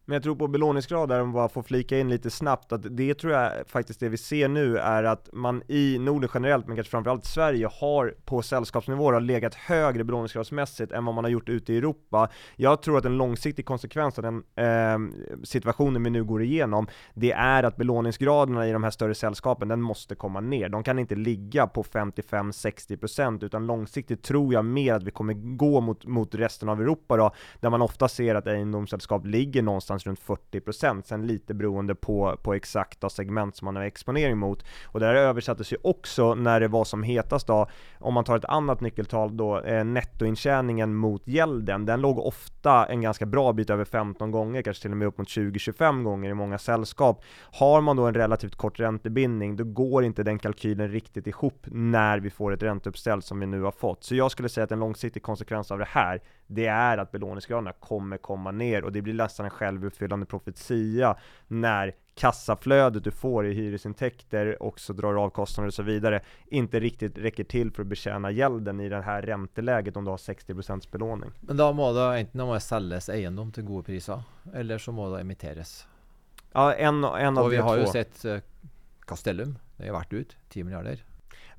Men 0.04 0.14
jag 0.14 0.22
tror 0.22 0.36
på 0.36 0.48
belåningsgrad 0.48 1.08
där, 1.08 1.20
om 1.20 1.26
jag 1.26 1.34
bara 1.34 1.48
får 1.48 1.62
flika 1.62 1.98
in 1.98 2.08
lite 2.08 2.30
snabbt, 2.30 2.72
att 2.72 2.96
det 2.96 3.14
tror 3.14 3.32
jag 3.32 3.52
faktiskt 3.66 4.00
det 4.00 4.08
vi 4.08 4.16
ser 4.16 4.48
nu 4.48 4.78
är 4.78 5.04
att 5.04 5.28
man 5.32 5.62
i 5.68 5.98
Norden 5.98 6.30
generellt, 6.34 6.66
men 6.66 6.76
kanske 6.76 6.90
framförallt 6.90 7.24
Sverige, 7.24 7.68
har 7.80 8.14
på 8.24 8.42
sällskapsnivå 8.42 9.12
har 9.12 9.20
legat 9.20 9.54
högre 9.54 10.04
belåningsgradsmässigt 10.04 10.92
än 10.92 11.04
vad 11.04 11.14
man 11.14 11.24
har 11.24 11.30
gjort 11.30 11.48
ute 11.48 11.72
i 11.72 11.78
Europa. 11.78 12.28
Jag 12.56 12.82
tror 12.82 12.98
att 12.98 13.04
en 13.04 13.16
långsiktig 13.16 13.66
konsekvens 13.66 14.18
av 14.18 14.22
den 14.22 14.42
eh, 14.56 14.98
situationen 15.44 16.04
vi 16.04 16.10
nu 16.10 16.24
går 16.24 16.42
igenom, 16.42 16.86
det 17.14 17.32
är 17.32 17.62
att 17.62 17.76
belåningsgraderna 17.76 18.68
i 18.68 18.72
de 18.72 18.84
här 18.84 18.90
större 18.90 19.14
sällskapen, 19.14 19.68
den 19.68 19.82
måste 19.82 20.14
komma 20.14 20.40
ner. 20.40 20.68
De 20.68 20.82
kan 20.82 20.98
inte 20.98 21.14
ligga 21.14 21.66
på 21.66 21.82
55-60% 21.82 23.44
utan 23.44 23.66
långsiktigt 23.66 24.22
tror 24.22 24.54
jag 24.54 24.64
mer 24.64 24.94
att 24.94 25.02
vi 25.02 25.10
kommer 25.10 25.34
gå 25.56 25.80
mot, 25.80 26.06
mot 26.06 26.34
resten 26.34 26.68
av 26.68 26.80
Europa 26.80 27.16
då, 27.16 27.30
där 27.60 27.70
man 27.70 27.82
ofta 27.82 28.08
ser 28.08 28.34
att 28.34 28.46
egendomssällskap 28.46 29.26
ligger 29.26 29.62
någonstans 29.62 29.91
runt 29.98 30.20
40%, 30.20 31.02
sen 31.02 31.26
lite 31.26 31.54
beroende 31.54 31.94
på, 31.94 32.36
på 32.42 32.54
exakta 32.54 33.10
segment 33.10 33.56
som 33.56 33.64
man 33.64 33.76
har 33.76 33.82
exponering 33.82 34.38
mot. 34.38 34.64
Och 34.84 35.00
det 35.00 35.06
här 35.06 35.14
översattes 35.14 35.72
ju 35.72 35.76
också 35.82 36.34
när 36.34 36.60
det 36.60 36.68
var 36.68 36.84
som 36.84 37.02
hetast 37.02 37.46
då, 37.46 37.66
om 37.98 38.14
man 38.14 38.24
tar 38.24 38.36
ett 38.36 38.44
annat 38.44 38.80
nyckeltal 38.80 39.36
då, 39.36 39.60
eh, 39.60 39.84
nettointjäningen 39.84 40.94
mot 40.94 41.28
gälden, 41.28 41.86
den 41.86 42.00
låg 42.00 42.18
ofta 42.18 42.86
en 42.86 43.00
ganska 43.00 43.26
bra 43.26 43.52
bit 43.52 43.70
över 43.70 43.84
15 43.84 44.30
gånger, 44.30 44.62
kanske 44.62 44.82
till 44.82 44.90
och 44.90 44.96
med 44.96 45.08
upp 45.08 45.18
mot 45.18 45.28
20-25 45.28 46.02
gånger 46.02 46.30
i 46.30 46.34
många 46.34 46.58
sällskap. 46.58 47.24
Har 47.52 47.80
man 47.80 47.96
då 47.96 48.06
en 48.06 48.14
relativt 48.14 48.56
kort 48.56 48.80
räntebindning, 48.80 49.56
då 49.56 49.64
går 49.64 50.04
inte 50.04 50.22
den 50.22 50.38
kalkylen 50.38 50.88
riktigt 50.88 51.26
ihop 51.26 51.66
när 51.66 52.18
vi 52.18 52.30
får 52.30 52.52
ett 52.52 52.62
ränteuppställ 52.62 53.22
som 53.22 53.40
vi 53.40 53.46
nu 53.46 53.62
har 53.62 53.72
fått. 53.72 54.04
Så 54.04 54.14
jag 54.14 54.30
skulle 54.30 54.48
säga 54.48 54.64
att 54.64 54.72
en 54.72 54.80
långsiktig 54.80 55.22
konsekvens 55.22 55.70
av 55.70 55.78
det 55.78 55.88
här, 55.88 56.22
det 56.54 56.66
är 56.66 56.98
att 56.98 57.12
belåningsgraderna 57.12 57.72
kommer 57.72 58.18
komma 58.18 58.50
ner 58.50 58.84
och 58.84 58.92
det 58.92 59.02
blir 59.02 59.14
nästan 59.14 59.44
en 59.46 59.50
självuppfyllande 59.50 60.26
profetia 60.26 61.16
när 61.46 61.94
kassaflödet 62.14 63.04
du 63.04 63.10
får 63.10 63.46
i 63.46 63.54
hyresintäkter 63.54 64.62
också 64.62 64.92
drar 64.92 65.14
av 65.14 65.30
kostnader 65.30 65.66
och 65.66 65.74
så 65.74 65.82
vidare 65.82 66.20
inte 66.46 66.80
riktigt 66.80 67.18
räcker 67.18 67.44
till 67.44 67.70
för 67.70 67.82
att 67.82 67.88
betjäna 67.88 68.30
gälden 68.30 68.80
i 68.80 68.88
det 68.88 69.02
här 69.02 69.22
ränteläget 69.22 69.96
om 69.96 70.04
du 70.04 70.10
har 70.10 70.16
60% 70.16 70.92
belåning. 70.92 71.30
Men 71.40 71.56
da 71.56 71.72
må 71.72 71.92
det 71.92 72.18
enten 72.18 72.38
det 72.38 72.46
må 72.46 72.60
selges 72.60 73.08
eiendom 73.08 73.52
til 73.52 73.64
gode 73.64 73.86
priser, 73.86 74.22
eller 74.54 74.78
så 74.78 74.92
må 74.92 75.08
det 75.14 75.20
emitteres. 75.20 75.86
Ja, 76.52 76.74
en, 76.74 77.04
en 77.04 77.38
av 77.38 77.48
vi 77.48 77.56
de 77.56 77.62
har 77.62 77.78
jo 77.78 77.84
två. 77.84 77.92
sett 77.92 78.24
eh, 78.24 78.38
Castellum, 79.06 79.58
det 79.76 79.88
är 79.88 79.92
värt 79.92 80.12
ut 80.12 80.36
10 80.48 80.64
miljarder. 80.64 81.04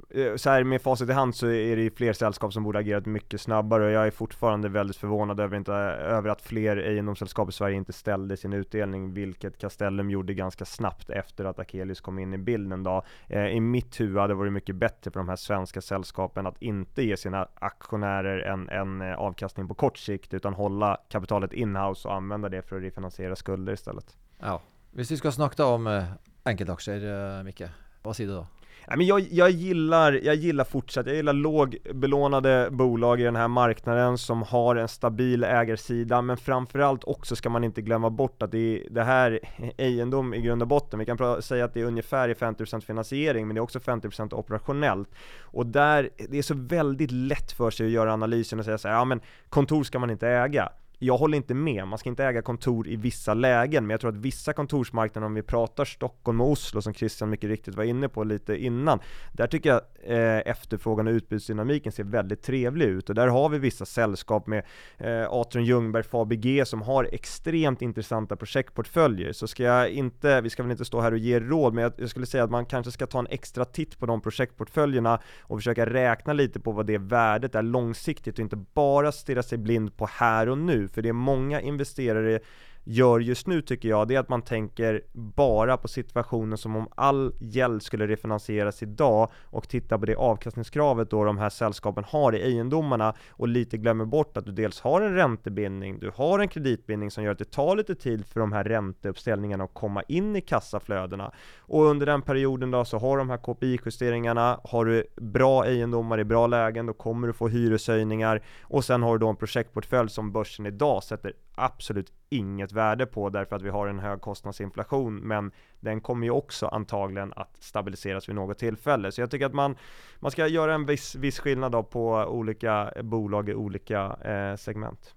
Eh, 0.10 0.36
så 0.36 0.50
här 0.50 0.64
med 0.64 0.82
facit 0.82 1.10
i 1.10 1.14
hand 1.14 1.36
så 1.36 1.48
är 1.48 1.76
det 1.76 1.82
ju 1.82 1.92
fler 1.92 2.14
sällskap 2.14 2.54
som 2.54 2.64
borde 2.64 2.80
agerat 2.80 3.06
mycket 3.06 3.42
snabbare 3.42 3.86
och 3.86 3.92
jag 3.92 4.08
är 4.08 4.12
fortfarande 4.12 4.70
väldigt 4.70 4.98
förvånad 4.98 5.40
över, 5.40 5.58
inte, 5.58 5.74
över 5.74 6.30
att 6.30 6.42
fler 6.42 6.78
egendomssällskap 6.78 7.50
i 7.50 7.52
Sverige 7.52 7.76
inte 7.76 7.94
ställde 7.94 8.38
sin 8.38 8.54
utdelning, 8.54 9.14
vilket 9.14 9.58
Castellum 9.58 10.10
gjorde 10.10 10.34
ganska 10.34 10.66
snabbt 10.66 11.10
efter 11.10 11.46
att 11.46 11.60
Akelius 11.60 12.02
kom 12.02 12.20
in 12.20 12.34
i 12.34 12.38
bilden 12.38 12.84
då. 12.84 13.04
Eh, 13.28 13.48
I 13.48 13.60
mitt 13.60 14.00
huvud 14.00 14.18
hade 14.18 14.34
det 14.34 14.38
varit 14.38 14.54
mycket 14.54 14.76
bättre 14.76 15.12
för 15.12 15.20
de 15.20 15.30
här 15.30 15.36
svenska 15.36 15.82
sällskapen 15.82 16.48
att 16.48 16.62
inte 16.62 17.04
ge 17.04 17.18
sina 17.18 17.48
aktionärer 17.56 18.40
en, 18.40 18.70
en 18.70 19.02
eh, 19.02 19.16
avkastning 19.16 19.68
på 19.68 19.74
kort 19.74 19.98
sikt, 19.98 20.34
utan 20.34 20.54
hålla 20.54 20.98
kapitalet 21.10 21.54
inhouse 21.54 22.08
och 22.08 22.14
använda 22.14 22.50
det 22.50 22.62
för 22.62 22.78
att 22.78 22.84
refinansiera 22.84 23.36
skulder 23.36 23.74
istället. 23.74 24.18
Ja. 24.40 24.62
Vi 24.92 25.06
ska 25.06 25.32
snacka 25.32 25.66
om 25.66 25.88
eh, 25.88 26.04
enkelaktier, 26.44 27.44
Micke, 27.44 27.64
vad 28.04 28.16
säger 28.16 28.30
du 28.30 28.36
då? 28.36 28.48
Men 28.88 29.06
jag, 29.06 29.20
jag, 29.32 29.50
gillar, 29.50 30.20
jag 30.24 30.36
gillar 30.36 30.64
fortsatt, 30.64 31.08
jag 31.08 31.16
gillar 31.16 31.34
lågbelånade 31.34 32.68
bolag 32.72 33.22
i 33.22 33.24
den 33.24 33.36
här 33.36 33.48
marknaden 33.48 34.18
som 34.18 34.44
har 34.44 34.76
en 34.76 34.88
stabil 34.88 35.44
ägarsida 35.44 36.22
men 36.22 36.38
framförallt 36.38 37.04
också 37.04 37.36
ska 37.36 37.50
man 37.50 37.64
inte 37.64 37.82
glömma 37.82 38.10
bort 38.10 38.42
att 38.42 38.52
det, 38.52 38.58
är, 38.58 38.90
det 38.90 39.04
här 39.04 39.40
egendom 39.78 40.34
i 40.34 40.42
grund 40.42 40.62
och 40.62 40.68
botten, 40.68 41.00
vi 41.00 41.06
kan 41.06 41.42
säga 41.42 41.66
att 41.66 41.74
det 41.74 41.82
är 41.82 41.86
ungefär 41.86 42.34
50% 42.34 42.82
finansiering 42.82 43.48
men 43.48 43.56
det 43.56 43.60
är 43.60 43.64
också 43.64 43.80
50% 43.80 44.34
operationellt. 44.34 45.10
Och 45.42 45.66
där, 45.66 46.10
det 46.30 46.38
är 46.38 46.42
så 46.42 46.56
väldigt 46.58 47.12
lätt 47.12 47.52
för 47.52 47.72
sig 47.72 47.86
att 47.86 47.92
göra 47.92 48.14
analysen 48.14 48.60
och 48.60 48.66
säga 48.66 48.78
så 48.78 48.88
här, 48.88 48.96
ja 48.96 49.06
men 49.06 49.22
kontor 49.50 49.84
ska 49.84 50.00
man 50.00 50.10
inte 50.10 50.28
äga 50.28 50.70
jag 51.04 51.18
håller 51.18 51.38
inte 51.38 51.54
med, 51.54 51.88
man 51.88 52.00
ska 52.00 52.10
inte 52.10 52.26
äga 52.26 52.42
kontor 52.42 52.88
i 52.88 52.96
vissa 52.96 53.34
lägen, 53.34 53.88
men 53.88 53.90
jag 53.90 54.02
tror 54.02 54.12
att 54.12 54.18
vissa 54.18 54.54
kontorsmarknader, 54.54 55.26
om 55.26 55.34
vi 55.34 55.42
pratar 55.42 55.86
Stockholm 55.86 56.42
och 56.42 56.52
Oslo, 56.52 56.82
som 56.82 56.94
Christian 56.94 57.30
mycket 57.30 57.50
riktigt 57.50 57.76
var 57.76 57.84
inne 57.84 58.10
på 58.10 58.24
lite 58.24 58.58
innan, 58.58 59.00
där 59.34 59.48
tycker 59.48 59.70
jag 59.70 59.82
eh, 60.04 60.52
efterfrågan 60.52 61.08
och 61.08 61.12
utbudsdynamiken 61.12 61.92
ser 61.92 62.04
väldigt 62.04 62.42
trevlig 62.42 62.86
ut, 62.86 63.10
och 63.10 63.16
där 63.16 63.28
har 63.28 63.50
vi 63.50 63.60
vissa 63.60 63.86
sällskap 63.86 64.48
med 64.48 64.64
eh, 64.98 65.28
Atrium 65.30 65.66
Ljungberg, 65.66 66.04
Fabg 66.04 66.68
som 66.68 66.82
har 66.82 67.10
extremt 67.12 67.82
intressanta 67.82 68.36
projektportföljer, 68.36 69.34
så 69.34 69.48
ska 69.48 69.64
jag 69.64 69.90
inte, 69.90 70.42
vi 70.42 70.50
ska 70.50 70.64
väl 70.64 70.72
inte 70.72 70.86
stå 70.86 71.02
här 71.02 71.12
och 71.12 71.18
ge 71.18 71.40
råd, 71.40 71.74
men 71.74 71.84
jag, 71.84 71.94
jag 71.98 72.10
skulle 72.10 72.26
säga 72.26 72.44
att 72.44 72.52
man 72.52 72.66
kanske 72.66 72.92
ska 72.92 73.08
ta 73.08 73.20
en 73.20 73.28
extra 73.30 73.66
titt 73.66 74.00
på 74.00 74.06
de 74.06 74.22
projektportföljerna 74.22 75.20
och 75.42 75.58
försöka 75.58 75.86
räkna 75.86 76.34
lite 76.34 76.60
på 76.60 76.72
vad 76.72 76.86
det 76.86 76.98
värdet 76.98 77.56
är 77.56 77.62
långsiktigt 77.62 78.34
och 78.34 78.40
inte 78.40 78.56
bara 78.56 79.12
stirra 79.12 79.44
sig 79.44 79.58
blind 79.58 79.98
på 79.98 80.06
här 80.12 80.50
och 80.50 80.58
nu, 80.58 80.88
för 80.94 81.02
det 81.02 81.10
är 81.10 81.14
många 81.14 81.62
investerare 81.62 82.40
gör 82.84 83.20
just 83.20 83.48
nu 83.48 83.62
tycker 83.62 83.90
jag, 83.90 84.08
det 84.08 84.16
är 84.16 84.20
att 84.20 84.30
man 84.30 84.42
tänker 84.42 85.02
bara 85.14 85.78
på 85.78 85.88
situationen 85.88 86.58
som 86.58 86.76
om 86.76 86.88
all 86.96 87.34
gäld 87.40 87.84
skulle 87.84 88.08
refinansieras 88.08 88.84
idag 88.84 89.32
och 89.44 89.70
titta 89.70 90.00
på 90.00 90.06
det 90.06 90.16
avkastningskravet 90.16 91.10
då 91.10 91.24
de 91.24 91.38
här 91.38 91.50
sällskapen 91.50 92.04
har 92.08 92.36
i 92.36 92.42
egendomarna 92.42 93.14
och 93.30 93.48
lite 93.48 93.78
glömmer 93.78 94.06
bort 94.06 94.38
att 94.38 94.46
du 94.46 94.52
dels 94.52 94.82
har 94.82 95.02
en 95.02 95.16
räntebindning, 95.16 96.00
du 96.00 96.12
har 96.16 96.40
en 96.40 96.48
kreditbindning 96.48 97.12
som 97.12 97.24
gör 97.24 97.32
att 97.32 97.38
det 97.38 97.52
tar 97.52 97.76
lite 97.76 97.96
tid 97.96 98.26
för 98.26 98.40
de 98.40 98.52
här 98.52 98.64
ränteuppställningarna 98.64 99.64
att 99.64 99.74
komma 99.74 100.04
in 100.08 100.36
i 100.36 100.42
kassaflödena. 100.42 101.32
Och 101.60 101.86
under 101.86 102.06
den 102.06 102.22
perioden 102.22 102.72
då 102.72 102.86
så 102.86 102.98
har 102.98 103.18
de 103.18 103.30
här 103.30 103.38
KPI-justeringarna, 103.38 104.60
har 104.64 104.86
du 104.86 105.04
bra 105.16 105.66
egendomar 105.66 106.20
i 106.20 106.24
bra 106.24 106.48
lägen, 106.48 106.86
då 106.86 106.94
kommer 106.94 107.28
du 107.28 107.34
få 107.34 107.48
hyreshöjningar 107.48 108.42
och 108.62 108.86
sen 108.86 109.04
har 109.04 109.14
du 109.14 109.20
då 109.20 109.30
en 109.30 109.36
projektportfölj 109.36 110.10
som 110.10 110.32
börsen 110.32 110.66
idag 110.66 111.04
sätter 111.04 111.34
absolut 111.56 112.12
inget 112.30 112.72
värde 112.72 113.06
på 113.06 113.30
därför 113.30 113.56
att 113.56 113.62
vi 113.62 113.70
har 113.70 113.88
en 113.88 114.00
hög 114.00 114.22
kostnadsinflation 114.22 115.16
men 115.16 115.52
den 115.80 116.02
kommer 116.02 116.28
ju 116.28 116.32
också 116.32 116.68
antagligen 116.68 117.34
att 117.36 117.58
stabiliseras 117.60 118.30
vid 118.30 118.36
något 118.36 118.58
tillfälle. 118.58 119.12
Så 119.12 119.22
jag 119.22 119.32
tycker 119.32 119.46
att 119.46 119.54
man, 119.54 119.76
man 120.20 120.32
ska 120.32 120.48
göra 120.48 120.74
en 120.74 120.86
viss, 120.86 121.16
viss 121.16 121.40
skillnad 121.40 121.90
på 121.90 122.10
olika 122.12 122.94
bolag 123.02 123.50
i 123.50 123.54
olika 123.54 124.18
eh, 124.22 124.56
segment. 124.56 125.16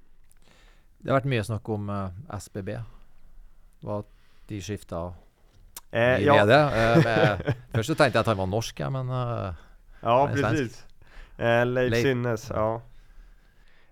Det 0.99 1.11
har 1.11 1.17
varit 1.17 1.25
mycket 1.25 1.47
snack 1.47 1.69
om 1.69 1.91
eh, 1.91 2.37
SBB. 2.37 2.81
Vad 3.81 4.05
de 4.47 4.61
skiftade 4.61 5.13
eh, 5.91 6.19
ja. 6.19 6.37
Eh, 7.07 7.55
först 7.73 7.87
så 7.87 7.95
tänkte 7.95 8.17
jag 8.17 8.21
att 8.21 8.27
han 8.27 8.37
var 8.37 8.47
norsk, 8.47 8.79
men 8.79 9.11
uh, 9.11 9.53
Ja, 10.01 10.31
precis. 10.35 10.87
Eh, 11.37 11.67
Leif, 11.67 12.03
Sinnes, 12.03 12.51
ja. 12.55 12.83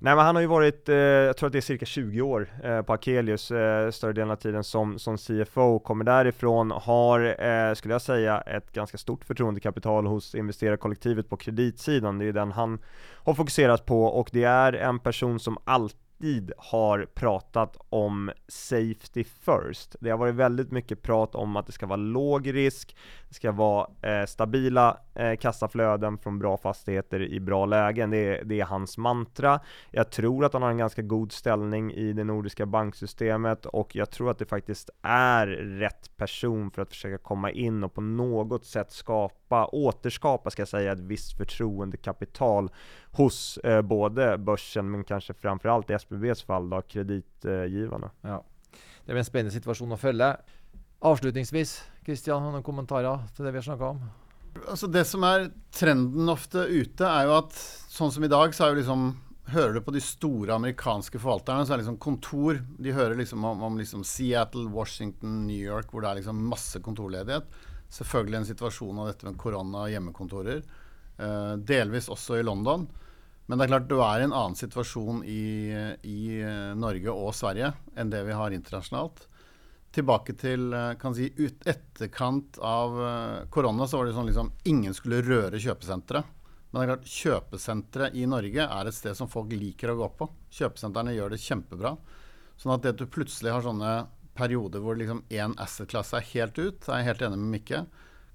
Nej 0.05 0.17
men 0.17 0.25
han 0.25 0.35
har 0.35 0.43
ju 0.43 0.49
varit, 0.49 0.89
eh, 0.89 0.97
jag 0.97 1.37
tror 1.37 1.47
att 1.47 1.53
det 1.53 1.59
är 1.59 1.61
cirka 1.61 1.87
20 1.87 2.21
år 2.21 2.49
eh, 2.65 2.83
på 2.83 2.93
Akelius, 2.93 3.51
eh, 3.51 3.91
större 3.91 4.13
delen 4.13 4.31
av 4.31 4.37
tiden 4.37 4.65
som, 4.65 4.99
som 4.99 5.19
CFO, 5.19 5.79
kommer 5.79 6.05
därifrån, 6.05 6.71
har, 6.71 7.21
eh, 7.47 7.75
skulle 7.75 7.95
jag 7.95 8.03
säga, 8.03 8.41
ett 8.41 8.73
ganska 8.73 8.99
stort 8.99 9.25
förtroendekapital 9.25 10.07
hos 10.07 10.35
investerarkollektivet 10.35 11.29
på 11.29 11.37
kreditsidan, 11.37 12.19
det 12.19 12.25
är 12.25 12.33
den 12.33 12.53
han 12.53 12.79
har 13.15 13.35
fokuserat 13.35 13.87
på 13.87 14.05
och 14.05 14.29
det 14.33 14.45
är 14.45 14.73
en 14.73 14.99
person 14.99 15.41
som 15.41 15.59
alltid 15.65 16.04
alltid 16.15 16.53
har 16.59 17.07
pratat 17.15 17.77
om 17.89 18.31
safety 18.49 19.25
first. 19.25 19.97
Det 20.01 20.11
har 20.11 20.19
varit 20.19 20.35
väldigt 20.35 20.71
mycket 20.71 21.03
prat 21.03 21.35
om 21.35 21.57
att 21.57 21.67
det 21.67 21.73
ska 21.73 21.87
vara 21.87 21.97
låg 21.97 22.55
risk, 22.55 22.97
det 23.29 23.35
ska 23.35 23.53
vara 23.53 23.87
eh, 24.03 24.27
stabila 24.27 24.97
eh, 25.15 25.37
kassaflöden 25.37 26.19
från 26.19 26.39
bra 26.39 26.57
fastigheter 26.57 27.21
i 27.21 27.41
bra 27.41 27.67
lägen. 27.67 28.11
Det 28.11 28.19
är, 28.19 28.45
det 28.45 28.61
är 28.61 28.65
hans 28.65 28.99
mantra. 28.99 29.61
Jag 29.91 30.11
tror 30.11 30.45
att 30.45 30.53
han 30.53 30.63
har 30.63 30.71
en 30.71 30.79
ganska 30.79 31.03
god 31.03 31.33
ställning 31.33 31.93
i 31.93 32.13
det 32.13 32.25
nordiska 32.25 32.67
banksystemet 32.67 33.67
och 33.67 33.97
jag 33.97 34.11
tror 34.11 34.31
att 34.31 34.39
det 34.39 34.47
faktiskt 34.47 34.91
är 35.03 35.47
rätt 35.47 36.17
person 36.17 36.71
för 36.71 36.83
att 36.83 36.89
försöka 36.89 37.19
komma 37.19 37.51
in 37.51 37.85
och 37.85 37.95
på 37.95 38.01
något 38.01 38.65
sätt 38.65 38.93
skapa, 38.93 39.67
återskapa 39.67 40.51
ska 40.51 40.63
jag 40.63 40.69
säga, 40.69 40.93
ett 40.93 41.01
visst 41.01 41.37
förtroendekapital 41.37 42.71
hos 43.15 43.59
eh, 43.59 43.83
både 43.83 44.39
börsen 44.39 44.91
men 44.91 45.05
kanske 45.05 45.35
framförallt 45.35 45.91
i 45.91 45.93
SBBs 45.93 46.43
fall 46.43 46.71
då, 46.71 46.83
kreditgivarna. 46.83 48.11
Ja. 48.21 48.45
Det 49.05 49.13
är 49.13 49.17
en 49.17 49.25
spännande 49.25 49.51
situation 49.51 49.93
att 49.93 50.01
följa. 50.01 50.37
Avslutningsvis, 50.99 51.85
Christian, 52.05 52.43
har 52.43 52.49
du 52.49 52.53
några 52.53 52.63
kommentarer 52.63 53.19
till 53.37 53.45
det 53.45 53.51
vi 53.51 53.59
har 53.59 53.63
snackat 53.63 53.91
om? 53.91 54.07
Alltså 54.71 54.87
det 54.87 55.05
som 55.05 55.25
är 55.25 55.51
trenden 55.73 56.29
ofta 56.29 56.65
ute 56.65 57.07
är 57.07 57.25
ju 57.25 57.33
att, 57.33 57.53
sånn 57.89 58.13
som 58.13 58.25
idag, 58.25 58.55
så 58.55 58.65
är 58.65 58.69
ju 58.69 58.77
liksom 58.77 59.21
Hører 59.47 59.73
du 59.73 59.81
på 59.81 59.91
de 59.91 60.01
stora 60.01 60.55
amerikanska 60.55 61.19
förvaltarna 61.19 61.67
så 61.67 61.73
är 61.73 61.77
liksom 61.77 61.97
kontor 61.97 62.63
De 62.79 62.93
hører 62.93 63.15
liksom 63.15 63.45
om, 63.45 63.63
om 63.63 63.79
liksom 63.79 64.05
Seattle, 64.05 64.69
Washington, 64.69 65.47
New 65.47 65.57
York, 65.57 65.93
där 65.93 66.01
det 66.01 66.09
är 66.09 66.15
liksom 66.15 66.49
masse 66.49 66.81
kontorledighet. 66.81 67.45
Selvfølgelig 67.89 68.37
en 68.37 68.47
situation 68.47 68.99
av 68.99 69.07
dette 69.07 69.27
med 69.27 69.39
korona 69.39 69.81
och 69.81 69.91
hjemmekontorer. 69.91 70.63
Eh, 71.19 71.53
delvis 71.57 72.09
också 72.09 72.39
i 72.39 72.43
London. 72.43 72.89
Men 73.47 73.59
det 73.59 73.65
är 73.65 73.69
klart, 73.69 73.89
du 73.89 74.03
är 74.03 74.21
i 74.21 74.25
en 74.25 74.33
annan 74.33 74.57
situation 74.57 75.25
i, 75.25 75.97
i 76.03 76.41
eh, 76.41 76.77
Norge 76.77 77.11
och 77.11 77.35
Sverige 77.35 77.73
än 77.97 78.11
det 78.11 78.25
vi 78.25 78.33
har 78.33 78.51
internationellt. 78.51 79.29
Tillbaka 79.93 80.33
till 80.33 80.73
eh, 80.73 80.93
kan 80.93 81.15
si, 81.15 81.33
ut, 81.37 81.67
etterkant 81.67 82.59
av 82.59 83.07
eh, 83.07 83.49
korona 83.49 83.87
så 83.87 83.97
var 83.97 84.07
det 84.07 84.13
sånn 84.13 84.27
liksom 84.27 84.53
ingen 84.63 84.95
skulle 84.95 85.23
röra 85.23 85.59
köpcentret. 85.59 86.25
Men 86.71 86.81
det 86.81 86.93
är 86.93 86.97
klart, 86.97 87.07
köpcentret 87.07 88.15
i 88.15 88.27
Norge 88.27 88.67
är 88.67 88.87
ett 88.87 88.95
ställe 88.95 89.15
som 89.15 89.29
folk 89.29 89.53
liker 89.53 89.89
att 89.89 89.97
gå 89.97 90.09
på. 90.09 90.31
Kjøpesentrene 90.51 91.13
gör 91.13 91.31
det 91.31 91.51
jättebra. 91.51 91.97
Så 92.57 92.73
att 92.73 92.83
det 92.83 92.89
at 92.89 92.99
du 92.99 93.07
plötsligt 93.07 93.53
har 93.53 93.63
sånne 93.63 94.07
perioder 94.35 94.81
där 94.81 94.97
liksom 94.97 95.23
en 95.29 95.59
assetklasse 95.59 96.17
är 96.17 96.21
helt 96.21 96.59
ut, 96.59 96.89
är 96.89 96.97
jag 96.97 97.05
helt 97.05 97.23
enig 97.23 97.39
med 97.39 97.49
Micke. 97.49 97.75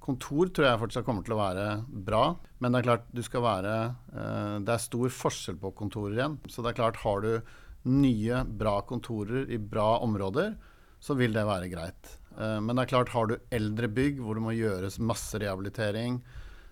Kontor 0.10 0.48
tror 0.48 0.68
jag 0.68 0.80
fortsatt 0.80 1.06
kommer 1.06 1.22
til 1.22 1.32
att 1.36 1.38
vara 1.38 1.86
bra. 1.88 2.36
Men 2.58 2.72
det 2.72 2.80
är 2.80 2.84
klart, 2.84 3.04
du 3.12 3.22
skal 3.24 3.44
være 3.46 3.74
eh, 4.10 4.56
det 4.66 4.74
är 4.74 4.82
stor 4.82 5.10
skillnad 5.10 5.62
på 5.62 5.72
kontor 5.72 6.14
igjen. 6.14 6.40
Så 6.48 6.62
det 6.62 6.70
är 6.70 6.74
klart, 6.74 6.98
har 6.98 7.22
du 7.22 7.42
nya 7.84 8.44
bra 8.44 8.82
kontorer 8.82 9.52
i 9.52 9.58
bra 9.58 9.98
områden 9.98 10.56
så 11.00 11.14
vil 11.14 11.34
det 11.34 11.44
vara 11.46 11.68
greit. 11.68 12.18
Eh, 12.40 12.62
men 12.62 12.76
det 12.76 12.82
är 12.82 12.86
klart, 12.86 13.10
har 13.10 13.26
du 13.26 13.38
äldre 13.50 13.88
bygg 13.88 14.18
där 14.24 14.34
det 14.34 14.42
måste 14.42 14.56
göras 14.56 15.00
masse 15.00 15.40
rehabilitering. 15.40 16.26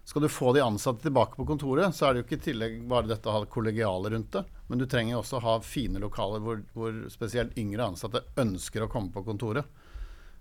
Ska 0.04 0.19
du 0.19 0.30
få 0.30 0.54
de 0.54 0.62
ansatte 0.62 1.02
tillbaka 1.02 1.36
på 1.36 1.45
kontoret 1.45 1.95
så 1.95 2.06
är 2.06 2.13
det 2.13 2.19
jo 2.19 2.23
inte 2.23 2.36
i 2.36 2.39
tillegg 2.39 2.88
bara 2.88 3.02
detta 3.02 3.30
att 3.30 3.36
ha 3.36 3.45
kollegialer 3.45 4.10
runt 4.10 4.32
det. 4.32 4.45
Men 4.67 4.78
du 4.78 4.86
tränger 4.86 5.17
också 5.17 5.39
ha 5.39 5.62
fina 5.62 6.00
lokaler 6.00 6.63
där 6.73 7.10
speciellt 7.10 7.58
yngre 7.58 7.86
ansatte 7.86 8.21
ønsker 8.36 8.84
å 8.84 8.89
komma 8.89 9.12
på 9.12 9.23
kontoret. 9.23 9.65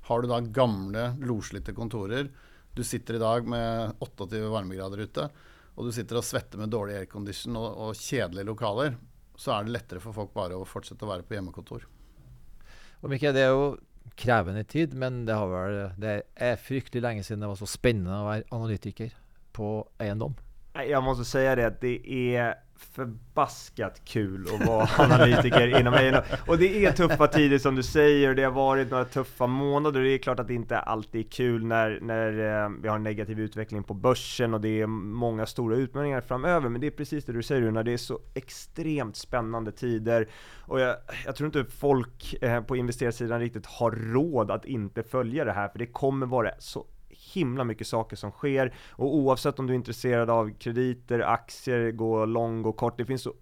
Har 0.00 0.22
du 0.22 0.28
då 0.28 0.40
gamla 0.40 1.16
loslitte 1.20 1.72
kontorer 1.72 2.30
du 2.76 2.84
sitter 2.84 3.14
idag 3.14 3.46
med 3.46 3.92
28 3.98 4.48
varmegrader 4.48 4.98
ute 4.98 5.28
och 5.74 5.84
du 5.84 5.92
sitter 5.92 6.16
och 6.16 6.24
svettar 6.24 6.58
med 6.58 6.68
dålig 6.68 6.94
aircondition 6.94 7.56
och, 7.56 7.88
och 7.88 7.96
kedliga 7.96 8.44
lokaler 8.44 8.96
så 9.36 9.50
är 9.50 9.64
det 9.64 9.70
lättare 9.70 10.00
för 10.00 10.12
folk 10.12 10.34
bara 10.34 10.62
att 10.62 10.68
fortsätta 10.68 11.06
vara 11.06 11.22
på 11.22 11.34
hemmakontor. 11.34 11.88
Och 13.00 13.10
Mikael, 13.10 13.34
det 13.34 13.40
är 13.40 13.50
ju 13.50 13.76
krävande 14.14 14.64
tid, 14.64 14.94
men 14.94 15.26
det, 15.26 15.32
har 15.32 15.48
väl, 15.48 15.90
det 16.00 16.22
är 16.34 16.56
fruktansvärt 16.56 17.02
länge 17.02 17.22
sedan 17.22 17.40
det 17.40 17.46
var 17.46 17.56
så 17.56 17.66
spännande 17.66 18.18
att 18.18 18.24
vara 18.24 18.60
analytiker 18.60 19.12
på 19.52 19.88
egendom. 19.98 20.34
Jag 20.72 21.02
måste 21.02 21.24
säga 21.24 21.56
det 21.56 21.66
att 21.66 21.80
det 21.80 22.10
är 22.36 22.54
förbaskat 22.78 24.04
kul 24.04 24.46
att 24.54 24.66
vara 24.66 24.88
analytiker 24.98 25.80
inom 25.80 25.94
A&O. 25.94 26.36
Och 26.46 26.58
det 26.58 26.84
är 26.84 26.92
tuffa 26.92 27.26
tider 27.26 27.58
som 27.58 27.74
du 27.74 27.82
säger, 27.82 28.34
det 28.34 28.42
har 28.42 28.50
varit 28.50 28.90
några 28.90 29.04
tuffa 29.04 29.46
månader. 29.46 30.00
Det 30.00 30.10
är 30.10 30.18
klart 30.18 30.40
att 30.40 30.48
det 30.48 30.54
inte 30.54 30.78
alltid 30.78 31.26
är 31.26 31.30
kul 31.30 31.64
när, 31.64 31.98
när 32.00 32.62
eh, 32.64 32.70
vi 32.82 32.88
har 32.88 32.96
en 32.96 33.02
negativ 33.02 33.40
utveckling 33.40 33.82
på 33.82 33.94
börsen 33.94 34.54
och 34.54 34.60
det 34.60 34.80
är 34.80 34.86
många 34.86 35.46
stora 35.46 35.76
utmaningar 35.76 36.20
framöver. 36.20 36.68
Men 36.68 36.80
det 36.80 36.86
är 36.86 36.90
precis 36.90 37.24
det 37.24 37.32
du 37.32 37.42
säger 37.42 37.70
när 37.70 37.82
det 37.82 37.92
är 37.92 37.96
så 37.96 38.20
extremt 38.34 39.16
spännande 39.16 39.72
tider. 39.72 40.28
Och 40.60 40.80
jag, 40.80 40.96
jag 41.24 41.36
tror 41.36 41.46
inte 41.46 41.72
folk 41.72 42.42
eh, 42.42 42.62
på 42.62 42.76
investerarsidan 42.76 43.40
riktigt 43.40 43.66
har 43.66 43.90
råd 43.90 44.50
att 44.50 44.64
inte 44.64 45.02
följa 45.02 45.44
det 45.44 45.52
här, 45.52 45.68
för 45.68 45.78
det 45.78 45.86
kommer 45.86 46.26
vara 46.26 46.50
så 46.58 46.86
himla 47.40 47.64
mycket 47.64 47.86
saker 47.86 48.16
som 48.16 48.30
sker 48.30 48.74
och 48.90 49.14
oavsett 49.14 49.58
om 49.58 49.66
du 49.66 49.72
är 49.72 49.76
intresserad 49.76 50.30
av 50.30 50.50
krediter, 50.58 51.20
aktier, 51.20 51.90
gå 51.90 52.24
lång, 52.24 52.62
gå 52.62 52.72
kort, 52.72 52.98
det 52.98 53.04
finns 53.04 53.22
så 53.22 53.34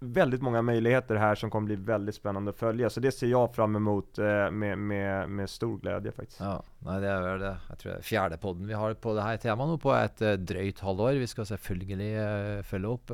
väldigt 0.00 0.42
många 0.42 0.62
möjligheter 0.62 1.16
här 1.16 1.34
som 1.34 1.50
kommer 1.50 1.66
bli 1.66 1.76
väldigt 1.76 2.14
spännande 2.14 2.50
att 2.50 2.56
följa. 2.56 2.90
Så 2.90 3.00
det 3.00 3.12
ser 3.12 3.26
jag 3.26 3.54
fram 3.54 3.76
emot 3.76 4.18
eh, 4.18 4.50
med, 4.50 4.78
med, 4.78 5.30
med 5.30 5.50
stor 5.50 5.78
glädje 5.78 6.12
faktiskt. 6.12 6.40
Ja, 6.40 6.62
nej, 6.78 7.00
det 7.00 7.08
är 7.08 7.20
väl 7.20 7.40
det. 7.40 7.56
Jag 7.68 7.78
tror 7.78 7.92
det 7.92 7.98
är 7.98 8.02
fjärde 8.02 8.36
podden 8.36 8.66
vi 8.66 8.74
har 8.74 8.94
på 8.94 9.14
det 9.14 9.22
här 9.22 9.36
temat 9.36 9.68
nu 9.68 9.78
på 9.78 9.94
ett 9.94 10.22
eh, 10.22 10.32
dröjt 10.32 10.80
halvår. 10.80 11.12
Vi 11.12 11.26
ska 11.26 11.44
selvfølgelig 11.44 12.16
eh, 12.16 12.62
följa 12.62 12.88
upp. 12.88 13.06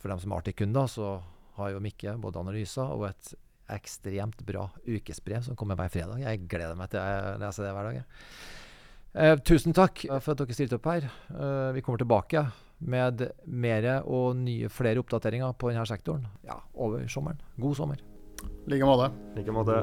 För 0.00 0.08
de 0.08 0.20
som 0.20 0.32
är 0.32 0.36
Arctic-kunder 0.36 0.86
så 0.86 1.22
har 1.52 1.68
ju 1.68 1.80
Micke 1.80 2.06
både 2.16 2.38
analyser 2.38 2.92
och 2.92 3.08
ett 3.08 3.34
extremt 3.68 4.40
bra 4.40 4.70
ukesbrev 4.84 5.42
som 5.42 5.56
kommer 5.56 5.74
varje 5.74 5.90
fredag. 5.90 6.18
Jag 6.18 6.38
gläder 6.38 6.74
mig 6.74 6.88
till 6.88 6.98
att 6.98 7.40
läsa 7.40 7.62
det 7.62 7.72
varje 7.72 7.92
dag. 7.92 8.02
Eh, 9.12 9.34
tusen 9.44 9.74
takk 9.76 10.06
for 10.08 10.32
at 10.32 10.40
dere 10.40 10.56
stilte 10.56 10.78
opp 10.78 10.88
her. 10.88 11.08
Eh, 11.32 11.72
vi 11.76 11.82
kommer 11.84 12.00
tilbake 12.00 12.46
med 12.82 13.26
mer 13.44 13.88
og 14.02 14.36
nye, 14.40 14.70
flere 14.72 15.02
oppdateringer 15.02 15.52
på 15.54 15.70
denne 15.70 15.84
sektoren 15.86 16.24
ja, 16.48 16.58
over 16.74 17.04
sommeren. 17.12 17.42
God 17.60 17.76
sommer. 17.78 18.00
I 18.42 18.72
like 18.74 18.88
måte. 18.88 19.12
Like 19.36 19.54
måte. 19.54 19.82